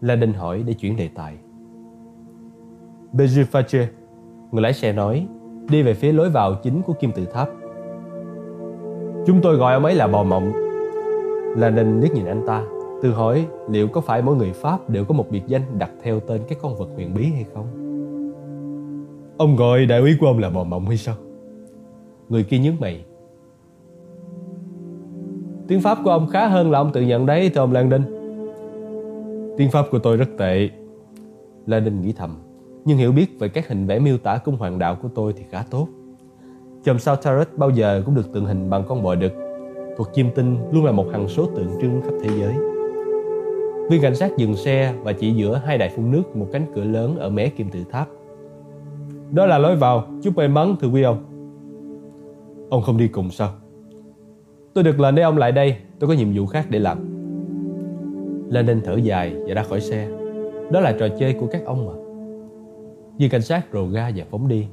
[0.00, 1.35] La Đinh hỏi để chuyển đề tài.
[3.12, 3.44] Bézu
[4.53, 5.27] người lái xe nói,
[5.70, 7.48] đi về phía lối vào chính của kim tự tháp.
[9.27, 10.53] Chúng tôi gọi ông ấy là bò mộng.
[11.57, 12.62] La Đinh liếc nhìn anh ta,
[13.05, 16.21] tự hỏi liệu có phải mỗi người Pháp đều có một biệt danh đặt theo
[16.21, 17.67] tên các con vật huyền bí hay không?
[19.37, 21.14] Ông gọi đại úy của ông là bò mộng hay sao?
[22.29, 23.05] Người kia nhướng mày.
[25.69, 28.03] Tiếng Pháp của ông khá hơn là ông tự nhận đấy, thưa ông Lan Đinh.
[29.57, 30.71] Tiếng Pháp của tôi rất tệ.
[31.67, 32.37] Lan Đinh nghĩ thầm,
[32.85, 35.45] nhưng hiểu biết về các hình vẽ miêu tả cung hoàng đạo của tôi thì
[35.51, 35.88] khá tốt.
[36.85, 39.33] Chòm sao Tarot bao giờ cũng được tượng hình bằng con bò đực.
[39.97, 42.74] Thuật chiêm tinh luôn là một hằng số tượng trưng khắp thế giới.
[43.90, 46.85] Viên cảnh sát dừng xe và chỉ giữa hai đài phun nước một cánh cửa
[46.85, 48.09] lớn ở mé kim tự tháp.
[49.31, 51.25] Đó là lối vào, chúc may mắn thưa quý ông.
[52.70, 53.49] Ông không đi cùng sao?
[54.75, 56.99] Tôi được lệnh để ông lại đây, tôi có nhiệm vụ khác để làm.
[58.51, 60.09] Lenin thở dài và ra khỏi xe.
[60.70, 61.92] Đó là trò chơi của các ông mà.
[63.18, 64.66] Viên cảnh sát rồ ga và phóng đi.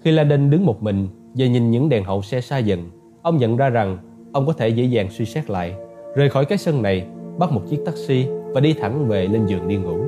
[0.00, 2.90] Khi Lenin đứng một mình và nhìn những đèn hậu xe xa dần,
[3.22, 3.98] ông nhận ra rằng
[4.32, 5.74] ông có thể dễ dàng suy xét lại,
[6.14, 7.06] rời khỏi cái sân này,
[7.38, 9.98] bắt một chiếc taxi và đi thẳng về lên giường đi ngủ.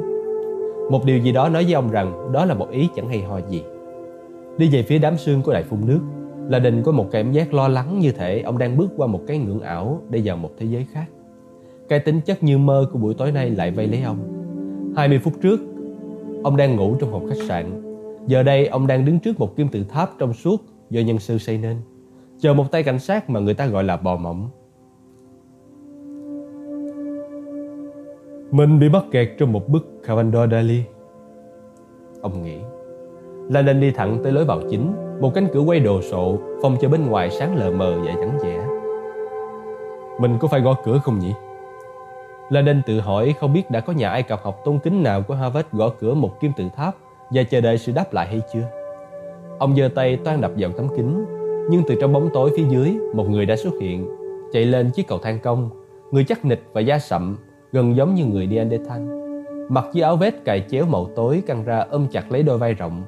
[0.91, 3.41] Một điều gì đó nói với ông rằng đó là một ý chẳng hay ho
[3.49, 3.62] gì.
[4.59, 6.01] Đi về phía đám sương của đại phun nước,
[6.49, 9.21] là đình có một cảm giác lo lắng như thể ông đang bước qua một
[9.27, 11.07] cái ngưỡng ảo để vào một thế giới khác.
[11.88, 14.19] Cái tính chất như mơ của buổi tối nay lại vây lấy ông.
[14.97, 15.61] 20 phút trước,
[16.43, 17.83] ông đang ngủ trong phòng khách sạn.
[18.27, 21.38] Giờ đây ông đang đứng trước một kim tự tháp trong suốt do nhân sư
[21.38, 21.77] xây nên.
[22.41, 24.49] Chờ một tay cảnh sát mà người ta gọi là bò mỏng.
[28.51, 30.83] Mình bị mắc kẹt trong một bức Cavendor Daily.
[32.23, 32.59] Ông nghĩ.
[33.49, 36.77] Là nên đi thẳng tới lối vào chính một cánh cửa quay đồ sộ phòng
[36.81, 38.67] cho bên ngoài sáng lờ mờ và vắng vẻ
[40.19, 41.33] mình có phải gõ cửa không nhỉ
[42.51, 45.23] La Đinh tự hỏi không biết đã có nhà Ai Cập học tôn kính nào
[45.23, 46.97] của Harvard gõ cửa một kim tự tháp
[47.31, 48.71] và chờ đợi sự đáp lại hay chưa.
[49.59, 51.25] Ông giơ tay toan đập vào tấm kính,
[51.71, 54.09] nhưng từ trong bóng tối phía dưới, một người đã xuất hiện,
[54.53, 55.71] chạy lên chiếc cầu thang công,
[56.11, 57.37] người chắc nịch và da sậm,
[57.72, 59.02] gần giống như người Neanderthal.
[59.68, 62.74] Mặc chiếc áo vest cài chéo màu tối căng ra ôm chặt lấy đôi vai
[62.74, 63.02] rộng,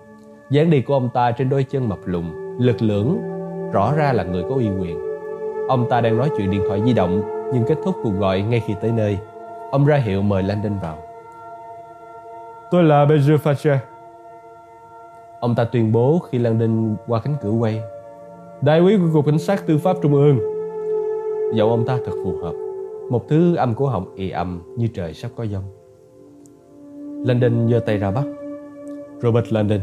[0.50, 2.24] dáng đi của ông ta trên đôi chân mập lùn,
[2.58, 3.18] lực lưỡng,
[3.72, 4.98] rõ ra là người có uy quyền.
[5.68, 7.22] Ông ta đang nói chuyện điện thoại di động,
[7.54, 9.18] nhưng kết thúc cuộc gọi ngay khi tới nơi.
[9.70, 10.98] Ông ra hiệu mời Landon vào.
[12.70, 13.76] Tôi là Benjamin Facher.
[15.40, 17.82] Ông ta tuyên bố khi Landon qua cánh cửa quay.
[18.60, 20.38] Đại úy của Cục Cảnh sát Tư pháp Trung ương.
[21.54, 22.69] Giọng ông ta thật phù hợp.
[23.10, 25.64] Một thứ âm của họng ì ầm như trời sắp có giông.
[27.26, 28.24] Landon giơ tay ra bắt.
[29.22, 29.80] Robert Landon.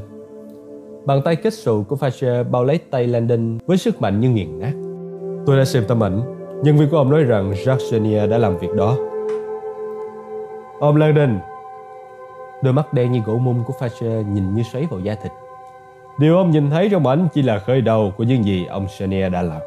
[1.06, 4.60] Bàn tay kết sụ của Fasher bao lấy tay Landon với sức mạnh như nghiền
[4.60, 4.74] nát.
[5.46, 6.22] Tôi đã xem tấm ảnh.
[6.64, 8.98] Nhân viên của ông nói rằng Jacques đã làm việc đó.
[10.80, 11.40] Ông Landon.
[12.64, 15.32] Đôi mắt đen như gỗ mung của Fasher nhìn như xoáy vào da thịt.
[16.20, 19.34] Điều ông nhìn thấy trong ảnh chỉ là khởi đầu của những gì ông Genier
[19.34, 19.62] đã làm.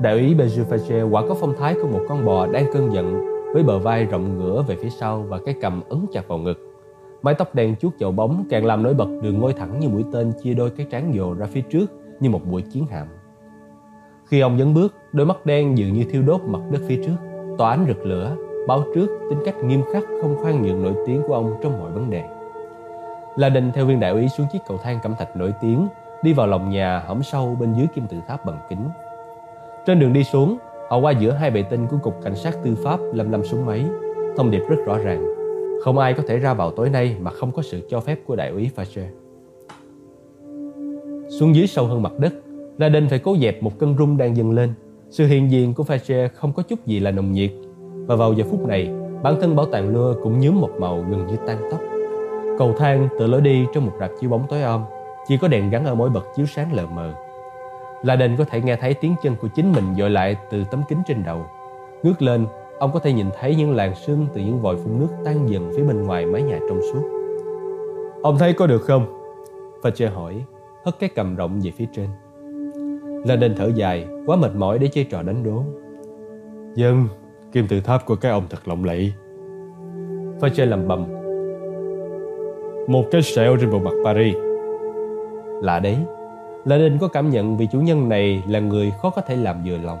[0.00, 3.62] Đại úy Benjamin quả có phong thái của một con bò đang cơn giận với
[3.62, 6.58] bờ vai rộng ngửa về phía sau và cái cầm ấn chặt vào ngực.
[7.22, 10.04] Mái tóc đen chuốt chậu bóng càng làm nổi bật đường ngôi thẳng như mũi
[10.12, 11.86] tên chia đôi cái trán dồ ra phía trước
[12.20, 13.06] như một mũi chiến hạm.
[14.26, 17.16] Khi ông dấn bước, đôi mắt đen dường như thiêu đốt mặt đất phía trước,
[17.58, 18.36] tỏa ánh rực lửa,
[18.68, 21.90] báo trước tính cách nghiêm khắc không khoan nhượng nổi tiếng của ông trong mọi
[21.90, 22.24] vấn đề.
[23.36, 25.86] La Đình theo viên đại úy xuống chiếc cầu thang cẩm thạch nổi tiếng,
[26.22, 28.88] đi vào lòng nhà hõm sâu bên dưới kim tự tháp bằng kính.
[29.88, 32.74] Trên đường đi xuống, họ qua giữa hai vệ tinh của cục cảnh sát tư
[32.84, 33.84] pháp lâm lâm súng máy,
[34.36, 35.38] thông điệp rất rõ ràng
[35.82, 38.36] không ai có thể ra vào tối nay mà không có sự cho phép của
[38.36, 39.06] đại úy Facher.
[41.28, 42.32] Xuống dưới sâu hơn mặt đất,
[42.78, 44.72] Laden phải cố dẹp một cơn rung đang dâng lên.
[45.10, 47.50] Sự hiện diện của Facher không có chút gì là nồng nhiệt.
[48.06, 48.90] Và vào giờ phút này,
[49.22, 51.80] bản thân bảo tàng lưa cũng nhuốm một màu gần như tan tóc.
[52.58, 54.84] Cầu thang tự lối đi trong một rạp chiếu bóng tối om,
[55.28, 57.14] chỉ có đèn gắn ở mỗi bậc chiếu sáng lờ mờ.
[58.02, 60.98] Laden có thể nghe thấy tiếng chân của chính mình dội lại từ tấm kính
[61.06, 61.46] trên đầu.
[62.02, 62.46] Ngước lên,
[62.78, 65.70] Ông có thể nhìn thấy những làn sương từ những vòi phun nước tan dần
[65.76, 67.02] phía bên ngoài mái nhà trong suốt.
[68.22, 69.06] Ông thấy có được không?
[69.82, 70.44] Facher hỏi,
[70.84, 72.08] hất cái cầm rộng về phía trên.
[73.24, 75.64] Landon thở dài, quá mệt mỏi để chơi trò đánh đố.
[76.74, 77.08] Dân,
[77.52, 79.12] kim tự tháp của cái ông thật lộng lẫy.
[80.40, 81.06] Facher lầm bầm.
[82.86, 84.36] một cái sẹo trên bộ mặt Paris.
[85.62, 85.96] Lạ đấy,
[86.68, 89.76] Laden có cảm nhận vị chủ nhân này là người khó có thể làm vừa
[89.78, 89.98] lòng.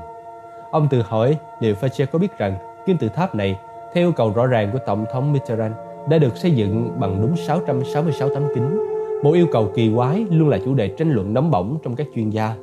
[0.70, 2.54] Ông tự hỏi liệu Fache có biết rằng
[2.86, 3.58] kim tự tháp này
[3.94, 5.74] theo yêu cầu rõ ràng của Tổng thống Mitterrand
[6.08, 8.78] đã được xây dựng bằng đúng 666 tấm kính.
[9.22, 12.06] Một yêu cầu kỳ quái luôn là chủ đề tranh luận nóng bỏng trong các
[12.14, 12.54] chuyên gia.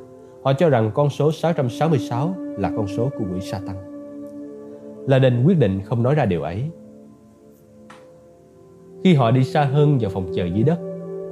[0.42, 3.76] Họ cho rằng con số 666 là con số của quỷ sa tăng.
[5.06, 6.64] Laden quyết định không nói ra điều ấy.
[9.04, 10.78] Khi họ đi xa hơn vào phòng chờ dưới đất,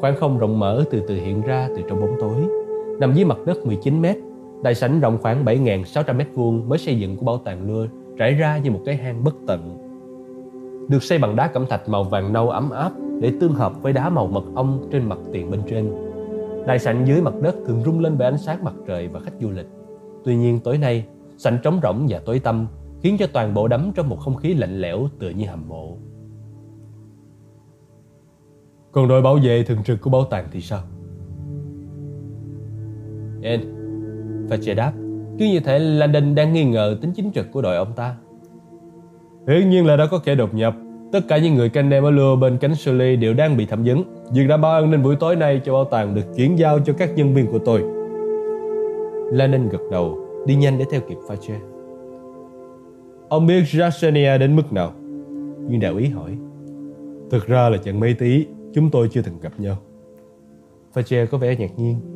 [0.01, 2.64] khoảng không rộng mở từ từ hiện ra từ trong bóng tối.
[3.01, 4.17] Nằm dưới mặt đất 19 mét,
[4.63, 7.87] đại sảnh rộng khoảng 7.600 mét vuông mới xây dựng của bảo tàng Lua
[8.19, 9.79] trải ra như một cái hang bất tận.
[10.89, 13.93] Được xây bằng đá cẩm thạch màu vàng nâu ấm áp để tương hợp với
[13.93, 15.93] đá màu mật ong trên mặt tiền bên trên.
[16.67, 19.35] Đại sảnh dưới mặt đất thường rung lên bởi ánh sáng mặt trời và khách
[19.41, 19.67] du lịch.
[20.25, 21.05] Tuy nhiên tối nay,
[21.37, 22.67] sảnh trống rỗng và tối tăm
[23.03, 25.97] khiến cho toàn bộ đắm trong một không khí lạnh lẽo tựa như hầm mộ.
[28.93, 30.81] Còn đội bảo vệ thường trực của bảo tàng thì sao?
[33.45, 33.61] En,
[34.49, 34.93] Fache đáp,
[35.39, 38.17] cứ như thể Landon đang nghi ngờ tính chính trực của đội ông ta.
[39.49, 40.75] Hiển nhiên là đã có kẻ đột nhập.
[41.13, 43.85] Tất cả những người canh đêm ở lừa bên cánh Shirley đều đang bị thẩm
[43.85, 44.03] vấn.
[44.33, 46.93] Việc đã báo an ninh buổi tối nay cho bảo tàng được chuyển giao cho
[46.93, 47.81] các nhân viên của tôi.
[49.33, 51.59] Landon gật đầu, đi nhanh để theo kịp Fache.
[53.29, 54.93] Ông biết Jasenia đến mức nào?
[55.69, 56.31] Nhưng đạo ý hỏi.
[57.31, 59.77] Thực ra là chẳng mấy tí, chúng tôi chưa từng gặp nhau.
[60.95, 62.14] Fache có vẻ ngạc nhiên.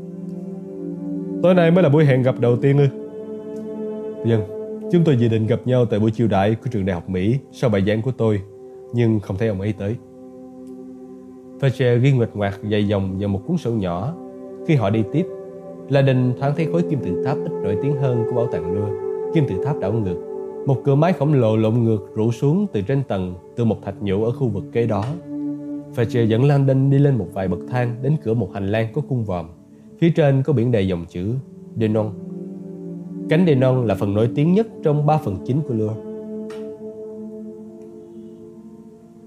[1.43, 2.87] Tối nay mới là buổi hẹn gặp đầu tiên ư?
[4.25, 4.43] Dân,
[4.93, 7.39] chúng tôi dự định gặp nhau tại buổi chiêu đãi của trường đại học Mỹ
[7.53, 8.41] sau bài giảng của tôi,
[8.93, 9.97] nhưng không thấy ông ấy tới.
[11.61, 14.15] Fache ghi nguyệt ngoạc dày dòng vào một cuốn sổ nhỏ.
[14.67, 15.27] Khi họ đi tiếp,
[15.89, 18.75] La Đình thoáng thấy khối kim tự tháp ít nổi tiếng hơn của bảo tàng
[18.75, 18.89] lưa.
[19.35, 20.17] Kim tự tháp đảo ngược,
[20.67, 24.03] một cửa máy khổng lồ lộn ngược rủ xuống từ trên tầng từ một thạch
[24.03, 25.05] nhũ ở khu vực kế đó.
[25.97, 29.03] Fache dẫn Landon đi lên một vài bậc thang đến cửa một hành lang có
[29.09, 29.47] cung vòm.
[29.99, 31.35] Phía trên có biển đề dòng chữ
[31.77, 32.11] Denon.
[33.29, 36.01] Cánh Denon là phần nổi tiếng nhất trong 3 phần chính của Louvre.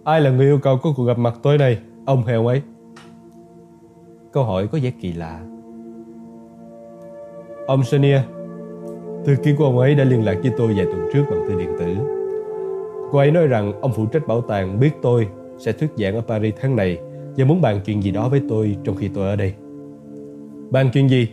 [0.03, 2.61] Ai là người yêu cầu có cuộc gặp mặt tối nay, ông heo ấy?
[4.33, 5.41] Câu hỏi có vẻ kỳ lạ.
[7.67, 8.19] Ông Sonia,
[9.25, 11.59] thư ký của ông ấy đã liên lạc với tôi vài tuần trước bằng thư
[11.59, 11.95] điện tử.
[13.11, 16.21] Cô ấy nói rằng ông phụ trách bảo tàng biết tôi sẽ thuyết giảng ở
[16.21, 16.97] Paris tháng này
[17.37, 19.53] và muốn bàn chuyện gì đó với tôi trong khi tôi ở đây.
[20.71, 21.29] Bàn chuyện gì?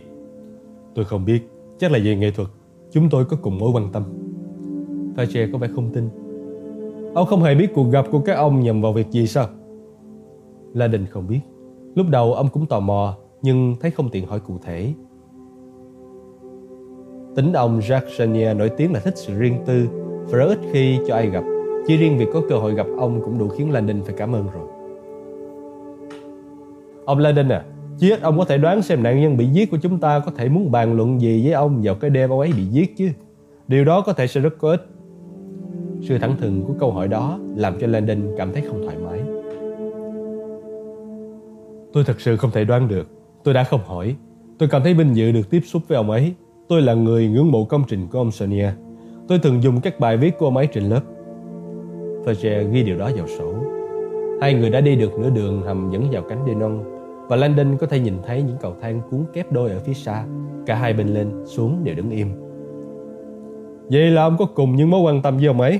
[0.95, 2.47] Tôi không biết, chắc là về nghệ thuật.
[2.91, 4.03] Chúng tôi có cùng mối quan tâm.
[5.17, 6.09] Thatcher có vẻ không tin.
[7.13, 9.47] Ông không hề biết cuộc gặp của các ông nhằm vào việc gì sao?
[10.73, 11.39] La Đình không biết.
[11.95, 14.93] Lúc đầu ông cũng tò mò, nhưng thấy không tiện hỏi cụ thể.
[17.35, 19.87] Tính ông Jacques Chenier nổi tiếng là thích sự riêng tư
[20.25, 21.43] và rất ít khi cho ai gặp.
[21.87, 24.45] Chỉ riêng việc có cơ hội gặp ông cũng đủ khiến Landon phải cảm ơn
[24.53, 24.67] rồi.
[27.05, 27.65] Ông Landon à,
[27.99, 30.31] chứ ít ông có thể đoán xem nạn nhân bị giết của chúng ta có
[30.37, 33.09] thể muốn bàn luận gì với ông vào cái đêm ông ấy bị giết chứ.
[33.67, 34.87] Điều đó có thể sẽ rất có ích.
[36.01, 39.19] Sự thẳng thừng của câu hỏi đó làm cho Landon cảm thấy không thoải mái.
[41.93, 43.07] Tôi thật sự không thể đoán được.
[43.43, 44.15] Tôi đã không hỏi.
[44.57, 46.33] Tôi cảm thấy vinh dự được tiếp xúc với ông ấy.
[46.67, 48.69] Tôi là người ngưỡng mộ công trình của ông Sonia.
[49.27, 51.01] Tôi thường dùng các bài viết của ông ấy trên lớp.
[52.25, 53.53] Fager ghi điều đó vào sổ.
[54.41, 56.98] Hai người đã đi được nửa đường hầm dẫn vào cánh Denon
[57.29, 60.25] và Landon có thể nhìn thấy những cầu thang cuốn kép đôi ở phía xa.
[60.65, 62.27] Cả hai bên lên xuống đều đứng im.
[63.89, 65.79] Vậy là ông có cùng những mối quan tâm với ông ấy?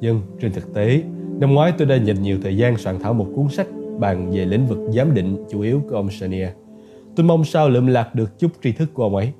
[0.00, 1.02] Nhưng trên thực tế,
[1.38, 3.66] năm ngoái tôi đã dành nhiều thời gian soạn thảo một cuốn sách
[3.98, 6.50] bàn về lĩnh vực giám định chủ yếu của ông Chenier.
[7.16, 9.32] Tôi mong sao lượm lạc được chút tri thức của ông ấy.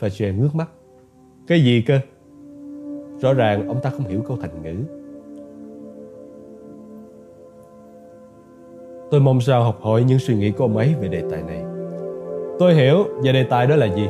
[0.00, 0.70] Fajer ngước mắt.
[1.46, 2.00] Cái gì cơ?
[3.20, 4.99] Rõ ràng ông ta không hiểu câu thành ngữ.
[9.10, 11.64] Tôi mong sao học hỏi những suy nghĩ của ông ấy về đề tài này.
[12.58, 14.08] Tôi hiểu, và đề tài đó là gì?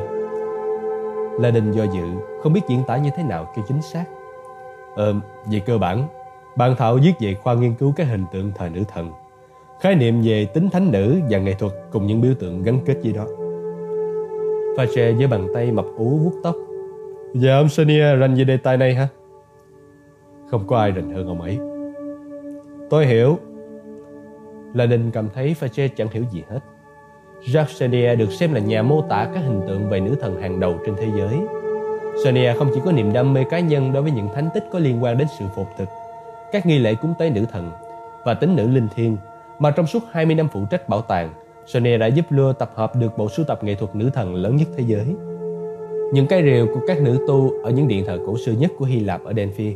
[1.39, 2.03] La Đình do dự,
[2.43, 4.05] không biết diễn tả như thế nào cho chính xác.
[4.95, 5.13] Ờ,
[5.51, 6.07] về cơ bản,
[6.57, 9.11] bạn Thảo viết về khoa nghiên cứu các hình tượng thời nữ thần,
[9.81, 12.97] khái niệm về tính thánh nữ và nghệ thuật cùng những biểu tượng gắn kết
[13.03, 13.25] với đó.
[14.77, 16.55] Fache với bàn tay mập ú vuốt tóc.
[17.33, 19.07] Và ông Sonia rành về đề tài này hả?
[20.51, 21.59] Không có ai rành hơn ông ấy.
[22.89, 23.37] Tôi hiểu
[24.73, 26.59] là Đình cảm thấy Fache chẳng hiểu gì hết.
[27.45, 30.59] Jacques Chenier được xem là nhà mô tả các hình tượng về nữ thần hàng
[30.59, 31.39] đầu trên thế giới.
[32.23, 34.79] Chenier không chỉ có niềm đam mê cá nhân đối với những thánh tích có
[34.79, 35.89] liên quan đến sự phục thực,
[36.51, 37.71] các nghi lễ cúng tế nữ thần
[38.25, 39.17] và tính nữ linh thiêng,
[39.59, 41.33] mà trong suốt 20 năm phụ trách bảo tàng,
[41.73, 44.55] Chenier đã giúp Louvre tập hợp được bộ sưu tập nghệ thuật nữ thần lớn
[44.55, 45.05] nhất thế giới.
[46.13, 48.85] Những cái rìu của các nữ tu ở những điện thờ cổ xưa nhất của
[48.85, 49.75] Hy Lạp ở Delphi,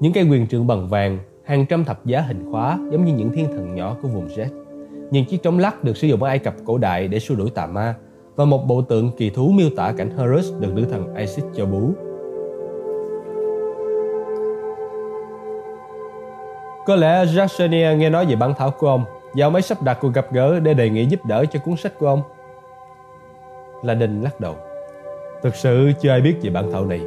[0.00, 3.30] những cây quyền trượng bằng vàng hàng trăm thập giá hình khóa giống như những
[3.32, 4.48] thiên thần nhỏ của vùng Jet.
[5.10, 7.50] Những chiếc trống lắc được sử dụng ở Ai Cập cổ đại để xua đuổi
[7.50, 7.94] tà ma
[8.36, 11.66] và một bộ tượng kỳ thú miêu tả cảnh Horus được nữ thần Isis cho
[11.66, 11.90] bú.
[16.86, 19.98] Có lẽ Jacksonia nghe nói về bản thảo của ông, và ông ấy sắp đặt
[20.00, 22.22] cuộc gặp gỡ để đề nghị giúp đỡ cho cuốn sách của ông.
[23.82, 24.54] La đình lắc đầu.
[25.42, 27.00] Thực sự chưa ai biết về bản thảo này.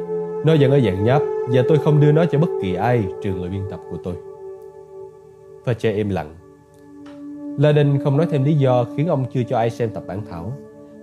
[0.44, 3.32] Nó vẫn ở dạng nháp, và tôi không đưa nó cho bất kỳ ai, trừ
[3.32, 4.14] người biên tập của tôi.
[5.64, 6.34] Và Che im lặng.
[7.58, 7.72] La
[8.04, 10.52] không nói thêm lý do khiến ông chưa cho ai xem tập bản thảo.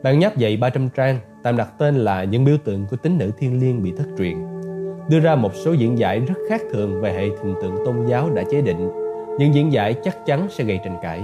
[0.04, 3.32] Bản nháp dày 300 trang, tạm đặt tên là những biểu tượng của tính nữ
[3.38, 4.38] thiên liêng bị thất truyền,
[5.10, 8.30] đưa ra một số diễn giải rất khác thường về hệ hình tượng tôn giáo
[8.30, 8.90] đã chế định
[9.40, 11.22] những diễn giải chắc chắn sẽ gây tranh cãi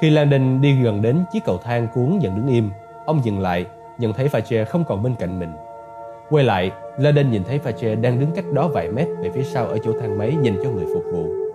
[0.00, 2.70] khi Landon đi gần đến chiếc cầu thang cuốn dần đứng im,
[3.06, 3.66] ông dừng lại,
[3.98, 5.52] nhận thấy Fache không còn bên cạnh mình
[6.30, 9.66] quay lại Landon nhìn thấy Fache đang đứng cách đó vài mét về phía sau
[9.66, 11.49] ở chỗ thang máy dành cho người phục vụ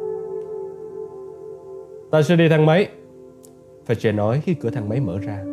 [2.12, 2.89] ta sẽ đi thang máy
[3.88, 5.43] Fache nói khi cửa thang máy mở ra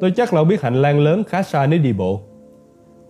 [0.00, 2.20] tôi chắc là biết hành lang lớn khá xa nếu đi bộ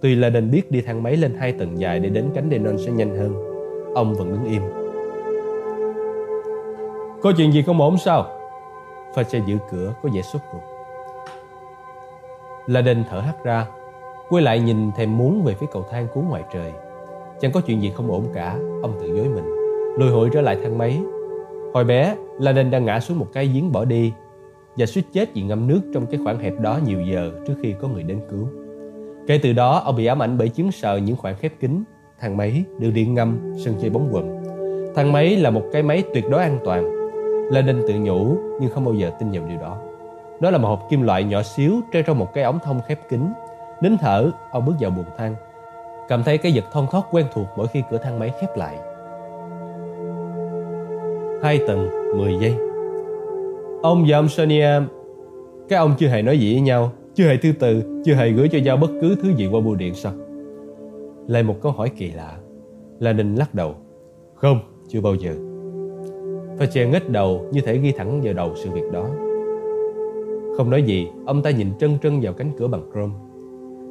[0.01, 2.79] Tuy là đền biết đi thang máy lên hai tầng dài để đến cánh Denon
[2.79, 3.35] sẽ nhanh hơn,
[3.95, 4.63] ông vẫn đứng im.
[7.23, 8.27] Có chuyện gì không ổn sao?
[9.15, 10.63] Pha xe giữ cửa có vẻ sốt ruột.
[12.67, 13.67] La Đinh thở hắt ra,
[14.29, 16.73] quay lại nhìn thèm muốn về phía cầu thang cuốn ngoài trời.
[17.41, 19.45] Chẳng có chuyện gì không ổn cả, ông tự dối mình,
[19.99, 21.01] lùi hội trở lại thang máy.
[21.75, 24.13] Hồi bé, La đã ngã xuống một cái giếng bỏ đi
[24.77, 27.75] và suýt chết vì ngâm nước trong cái khoảng hẹp đó nhiều giờ trước khi
[27.81, 28.49] có người đến cứu.
[29.27, 31.85] Kể từ đó, ông bị ám ảnh bởi chứng sợ những khoảng khép kín,
[32.21, 34.43] thang máy, đường điện ngâm, sân chơi bóng quần.
[34.95, 36.85] Thang máy là một cái máy tuyệt đối an toàn.
[37.51, 39.79] Laden tự nhủ nhưng không bao giờ tin vào điều đó.
[40.41, 43.09] Nó là một hộp kim loại nhỏ xíu treo trong một cái ống thông khép
[43.09, 43.21] kín.
[43.83, 45.35] Nín thở, ông bước vào buồng thang.
[46.09, 48.79] Cảm thấy cái giật thon thót quen thuộc mỗi khi cửa thang máy khép lại.
[51.43, 52.55] Hai tầng, 10 giây.
[53.83, 54.69] Ông và ông Sonia,
[55.69, 58.49] các ông chưa hề nói gì với nhau chưa hề thư từ chưa hề gửi
[58.49, 60.13] cho nhau bất cứ thứ gì qua bưu điện sao?
[61.29, 62.37] Lại một câu hỏi kỳ lạ.
[62.99, 63.75] Là ninh lắc đầu.
[64.35, 64.59] Không
[64.89, 65.35] chưa bao giờ.
[66.59, 69.09] Và chè ngết đầu như thể ghi thẳng vào đầu sự việc đó.
[70.57, 73.15] Không nói gì ông ta nhìn trân trân vào cánh cửa bằng chrome.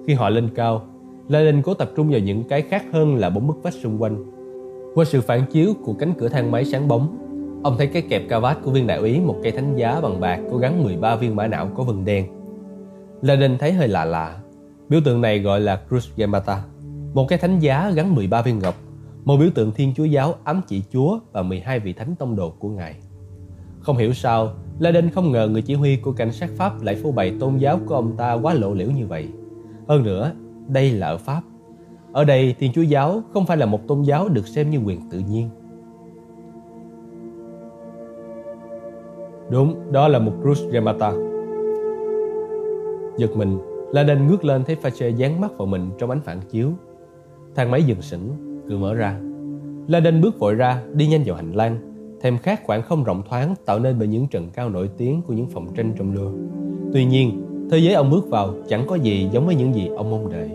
[0.07, 0.81] Khi họ lên cao
[1.27, 4.01] La Linh cố tập trung vào những cái khác hơn là bốn bức vách xung
[4.01, 4.25] quanh.
[4.95, 7.17] Qua sự phản chiếu của cánh cửa thang máy sáng bóng,
[7.63, 10.19] ông thấy cái kẹp cà vát của viên đại úy một cây thánh giá bằng
[10.19, 12.27] bạc có gắn 13 viên mã não có vân đen
[13.25, 14.39] Lenin thấy hơi lạ lạ.
[14.89, 16.63] Biểu tượng này gọi là Cruz Gemata,
[17.13, 18.75] một cái thánh giá gắn 13 viên ngọc,
[19.25, 22.49] một biểu tượng Thiên Chúa giáo ám chỉ Chúa và 12 vị thánh tông đồ
[22.59, 22.95] của Ngài.
[23.79, 27.11] Không hiểu sao, Lenin không ngờ người chỉ huy của cảnh sát Pháp lại phô
[27.11, 29.27] bày tôn giáo của ông ta quá lộ liễu như vậy.
[29.87, 30.31] Hơn nữa,
[30.67, 31.41] đây là ở Pháp.
[32.13, 35.09] Ở đây, Thiên Chúa giáo không phải là một tôn giáo được xem như quyền
[35.09, 35.49] tự nhiên.
[39.49, 41.11] Đúng, đó là một Cruz Yamata.
[43.17, 43.57] Giật mình,
[43.91, 46.69] La Đen ngước lên thấy Fache dán mắt vào mình trong ánh phản chiếu.
[47.55, 48.29] Thang máy dừng sững,
[48.69, 49.19] cửa mở ra.
[49.87, 51.77] La Đen bước vội ra, đi nhanh vào hành lang,
[52.21, 55.33] thêm khác khoảng không rộng thoáng tạo nên bởi những trần cao nổi tiếng của
[55.33, 56.31] những phòng tranh trong lừa.
[56.93, 60.11] Tuy nhiên, thế giới ông bước vào chẳng có gì giống với những gì ông
[60.11, 60.49] mong đợi.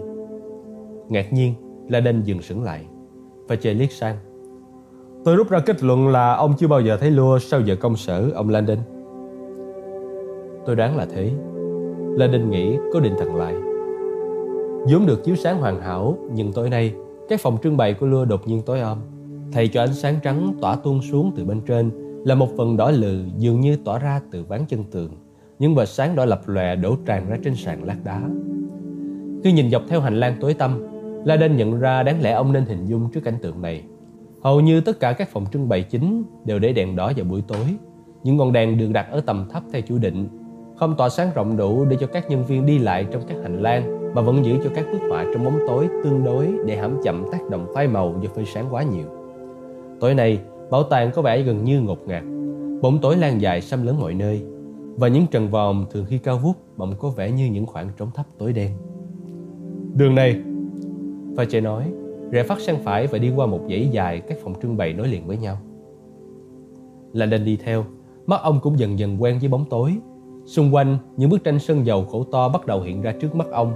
[1.09, 1.55] Ngạc nhiên,
[1.89, 2.85] La Đen dừng sững lại.
[3.49, 4.17] Fache liếc sang.
[5.25, 7.97] Tôi rút ra kết luận là ông chưa bao giờ thấy lua sau giờ công
[7.97, 8.79] sở, ông Landon.
[10.67, 11.31] Tôi đoán là thế.
[12.17, 13.55] Landon nghĩ có định thần lại.
[14.91, 16.95] Vốn được chiếu sáng hoàn hảo nhưng tối nay
[17.29, 18.99] các phòng trưng bày của lưa đột nhiên tối om.
[19.53, 21.91] Thay cho ánh sáng trắng tỏa tuôn xuống từ bên trên
[22.25, 25.11] là một phần đỏ lừ dường như tỏa ra từ ván chân tường.
[25.59, 28.23] Những vệt sáng đỏ lập lòe đổ tràn ra trên sàn lát đá.
[29.45, 30.83] Khi nhìn dọc theo hành lang tối tăm
[31.25, 33.83] Landon nhận ra đáng lẽ ông nên hình dung trước cảnh tượng này
[34.43, 37.43] hầu như tất cả các phòng trưng bày chính đều để đèn đỏ vào buổi
[37.49, 37.67] tối
[38.25, 40.29] những ngọn đèn được đặt ở tầm thấp theo chủ định
[40.77, 43.63] không tỏa sáng rộng đủ để cho các nhân viên đi lại trong các hành
[43.63, 47.01] lang mà vẫn giữ cho các bức họa trong bóng tối tương đối để hãm
[47.05, 49.07] chậm tác động phai màu do phơi sáng quá nhiều.
[50.01, 52.23] Tối nay, bảo tàng có vẻ gần như ngột ngạt,
[52.83, 54.43] bóng tối lan dài xâm lấn mọi nơi
[54.97, 58.11] và những trần vòm thường khi cao vút bỗng có vẻ như những khoảng trống
[58.15, 58.71] thấp tối đen.
[59.95, 60.41] Đường này,
[61.37, 61.85] Pha trẻ nói,
[62.31, 65.09] rẽ phát sang phải và đi qua một dãy dài các phòng trưng bày nối
[65.09, 65.57] liền với nhau.
[67.13, 67.85] Là đi theo,
[68.27, 69.97] mắt ông cũng dần dần quen với bóng tối
[70.45, 73.47] Xung quanh, những bức tranh sơn dầu khổ to bắt đầu hiện ra trước mắt
[73.51, 73.73] ông,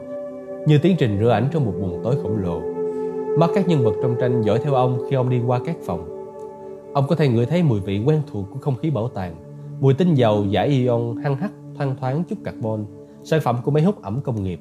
[0.66, 2.60] như tiến trình rửa ảnh trong một buồng tối khổng lồ.
[3.38, 6.26] Mắt các nhân vật trong tranh dõi theo ông khi ông đi qua các phòng.
[6.94, 9.34] Ông có thể ngửi thấy mùi vị quen thuộc của không khí bảo tàng,
[9.80, 12.84] mùi tinh dầu giải ion hăng hắc thoang thoáng chút carbon,
[13.24, 14.60] sản phẩm của máy hút ẩm công nghiệp.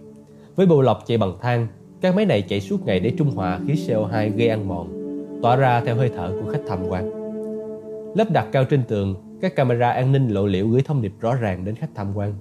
[0.55, 1.67] Với bộ lọc chạy bằng than,
[2.03, 4.87] các máy này chạy suốt ngày để trung hòa khí CO2 gây ăn mòn.
[5.41, 7.11] tỏa ra theo hơi thở của khách tham quan.
[8.15, 11.35] Lắp đặt cao trên tường, các camera an ninh lộ liễu gửi thông điệp rõ
[11.35, 12.33] ràng đến khách tham quan.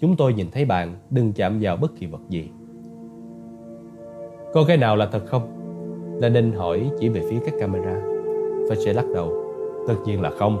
[0.00, 2.48] Chúng tôi nhìn thấy bạn, đừng chạm vào bất kỳ vật gì.
[4.52, 5.42] Có cái nào là thật không?
[6.20, 8.00] Là Ninh hỏi chỉ về phía các camera.
[8.68, 9.32] Fasher lắc đầu.
[9.88, 10.56] Tất nhiên là không.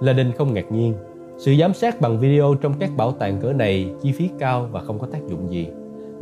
[0.00, 0.94] Là Ninh không ngạc nhiên.
[1.38, 4.80] Sự giám sát bằng video trong các bảo tàng cỡ này chi phí cao và
[4.80, 5.66] không có tác dụng gì.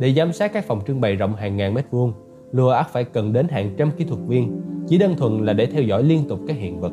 [0.01, 2.13] Để giám sát các phòng trưng bày rộng hàng ngàn mét vuông,
[2.51, 5.65] Lua ác phải cần đến hàng trăm kỹ thuật viên, chỉ đơn thuần là để
[5.65, 6.91] theo dõi liên tục các hiện vật.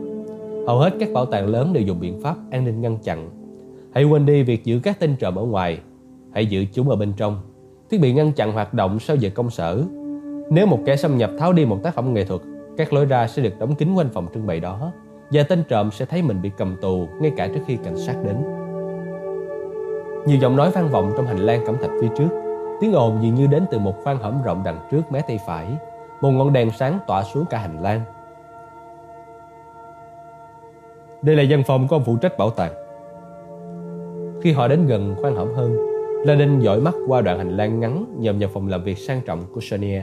[0.66, 3.30] Hầu hết các bảo tàng lớn đều dùng biện pháp an ninh ngăn chặn.
[3.94, 5.78] Hãy quên đi việc giữ các tên trộm ở ngoài,
[6.34, 7.40] hãy giữ chúng ở bên trong.
[7.90, 9.82] Thiết bị ngăn chặn hoạt động sau giờ công sở.
[10.50, 12.40] Nếu một kẻ xâm nhập tháo đi một tác phẩm nghệ thuật,
[12.76, 14.92] các lối ra sẽ được đóng kín quanh phòng trưng bày đó
[15.30, 18.16] và tên trộm sẽ thấy mình bị cầm tù ngay cả trước khi cảnh sát
[18.24, 18.36] đến.
[20.26, 22.47] Nhiều giọng nói vang vọng trong hành lang cẩm thạch phía trước
[22.80, 25.78] Tiếng ồn dường như đến từ một khoang hõm rộng đằng trước mé tay phải.
[26.20, 28.00] Một ngọn đèn sáng tỏa xuống cả hành lang.
[31.22, 32.72] Đây là văn phòng của ông phụ trách bảo tàng.
[34.42, 35.76] Khi họ đến gần khoang hõm hơn,
[36.24, 39.40] La dõi mắt qua đoạn hành lang ngắn nhầm vào phòng làm việc sang trọng
[39.52, 40.02] của Sonia.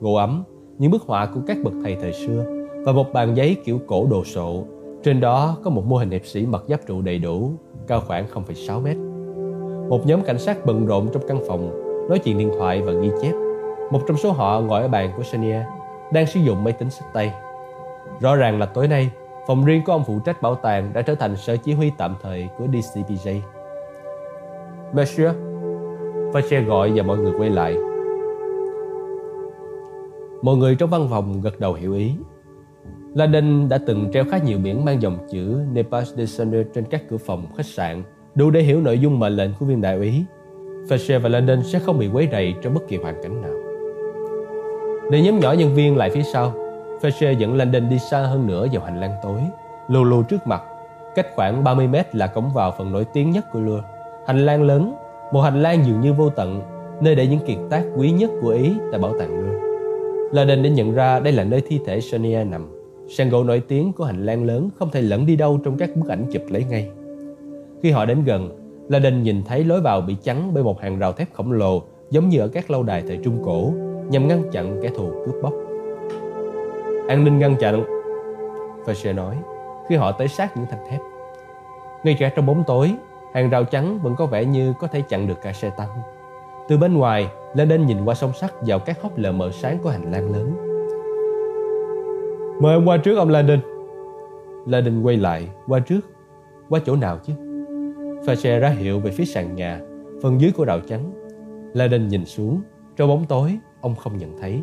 [0.00, 0.44] Gỗ ấm,
[0.78, 2.44] những bức họa của các bậc thầy thời xưa
[2.84, 4.64] và một bàn giấy kiểu cổ đồ sộ.
[5.02, 7.50] Trên đó có một mô hình hiệp sĩ mặc giáp trụ đầy đủ,
[7.86, 8.96] cao khoảng 0,6 mét.
[9.88, 13.10] Một nhóm cảnh sát bận rộn trong căn phòng nói chuyện điện thoại và ghi
[13.22, 13.32] chép.
[13.90, 15.60] Một trong số họ ngồi ở bàn của Sonia,
[16.12, 17.32] đang sử dụng máy tính sách tay.
[18.20, 19.10] Rõ ràng là tối nay,
[19.46, 22.14] phòng riêng của ông phụ trách bảo tàng đã trở thành sở chỉ huy tạm
[22.22, 23.40] thời của DCPJ.
[24.92, 25.30] Monsieur,
[26.32, 27.76] Facher gọi và mọi người quay lại.
[30.42, 32.12] Mọi người trong văn phòng gật đầu hiểu ý.
[33.14, 37.16] Laden đã từng treo khá nhiều biển mang dòng chữ Nepal Descender trên các cửa
[37.16, 38.02] phòng khách sạn,
[38.34, 40.24] đủ để hiểu nội dung mệnh lệnh của viên đại úy
[40.88, 43.52] Fisher và London sẽ không bị quấy rầy trong bất kỳ hoàn cảnh nào.
[45.10, 46.52] Để nhóm nhỏ nhân viên lại phía sau,
[47.00, 49.40] Fisher dẫn Landon đi xa hơn nữa vào hành lang tối,
[49.88, 50.62] lù lù trước mặt.
[51.14, 53.80] Cách khoảng 30 mét là cổng vào phần nổi tiếng nhất của Lua.
[54.26, 54.94] Hành lang lớn,
[55.32, 56.62] một hành lang dường như vô tận,
[57.00, 59.58] nơi để những kiệt tác quý nhất của Ý tại bảo tàng Lua.
[60.32, 62.68] Landon đã nhận ra đây là nơi thi thể Sonia nằm.
[63.08, 65.96] Sàn gỗ nổi tiếng của hành lang lớn không thể lẫn đi đâu trong các
[65.96, 66.90] bức ảnh chụp lấy ngay.
[67.82, 70.98] Khi họ đến gần, La đình nhìn thấy lối vào bị chắn bởi một hàng
[70.98, 73.72] rào thép khổng lồ giống như ở các lâu đài thời Trung Cổ
[74.08, 75.52] nhằm ngăn chặn kẻ thù cướp bóc.
[77.08, 77.84] An ninh ngăn chặn,
[78.84, 79.36] Fisher nói
[79.88, 81.00] khi họ tới sát những thanh thép.
[82.04, 82.94] Ngay cả trong bóng tối,
[83.34, 85.88] hàng rào trắng vẫn có vẻ như có thể chặn được cả xe tăng.
[86.68, 89.90] Từ bên ngoài, Landon nhìn qua song sắt vào các hốc lờ mờ sáng của
[89.90, 90.52] hành lang lớn.
[92.60, 93.60] Mời ông qua trước ông Landon.
[94.66, 96.00] Landon quay lại, qua trước.
[96.68, 97.32] Qua chỗ nào chứ?
[98.26, 99.80] Fache ra hiệu về phía sàn nhà,
[100.22, 101.12] phần dưới của rào chắn.
[101.74, 102.60] Laden nhìn xuống,
[102.96, 104.62] trong bóng tối, ông không nhận thấy.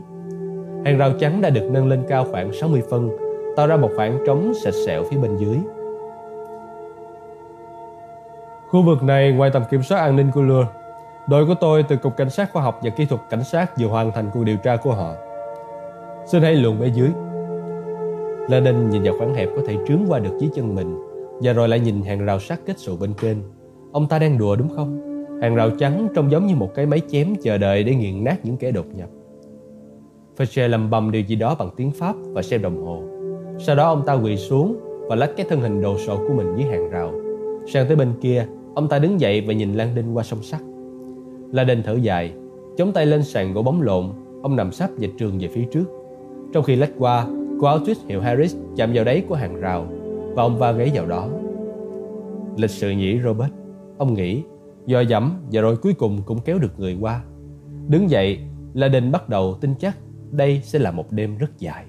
[0.85, 3.09] Hàng rào chắn đã được nâng lên cao khoảng 60 phân,
[3.55, 5.57] tạo ra một khoảng trống sạch sẹo phía bên dưới.
[8.69, 10.69] Khu vực này ngoài tầm kiểm soát an ninh của Lure,
[11.27, 13.87] đội của tôi từ Cục Cảnh sát Khoa học và Kỹ thuật Cảnh sát vừa
[13.87, 15.13] hoàn thành cuộc điều tra của họ.
[16.25, 17.09] Xin hãy luồn ở dưới.
[18.49, 21.69] Laden nhìn vào khoảng hẹp có thể trướng qua được dưới chân mình và rồi
[21.69, 23.37] lại nhìn hàng rào sắt kết sụ bên trên.
[23.91, 24.99] Ông ta đang đùa đúng không?
[25.41, 28.45] Hàng rào trắng trông giống như một cái máy chém chờ đợi để nghiền nát
[28.45, 29.09] những kẻ đột nhập.
[30.37, 33.03] Fischer lầm bầm điều gì đó bằng tiếng Pháp và xem đồng hồ.
[33.59, 34.79] Sau đó ông ta quỳ xuống
[35.09, 37.11] và lách cái thân hình đồ sộ của mình dưới hàng rào.
[37.67, 40.61] Sang tới bên kia, ông ta đứng dậy và nhìn Lan Đinh qua sông sắt.
[41.51, 42.33] La Đinh thở dài,
[42.77, 44.09] chống tay lên sàn gỗ bóng lộn
[44.43, 45.85] Ông nằm sắp dịch trường về phía trước.
[46.53, 47.27] Trong khi lách qua,
[47.61, 49.87] cô áo tuyết hiệu Harris chạm vào đáy của hàng rào
[50.35, 51.29] và ông va gáy vào đó.
[52.57, 53.51] Lịch sự nhỉ Robert,
[53.97, 54.43] ông nghĩ,
[54.85, 57.23] do dẫm và rồi cuối cùng cũng kéo được người qua.
[57.87, 58.39] Đứng dậy,
[58.73, 59.97] La Đình bắt đầu tin chắc
[60.31, 61.85] đây sẽ là một đêm rất dài.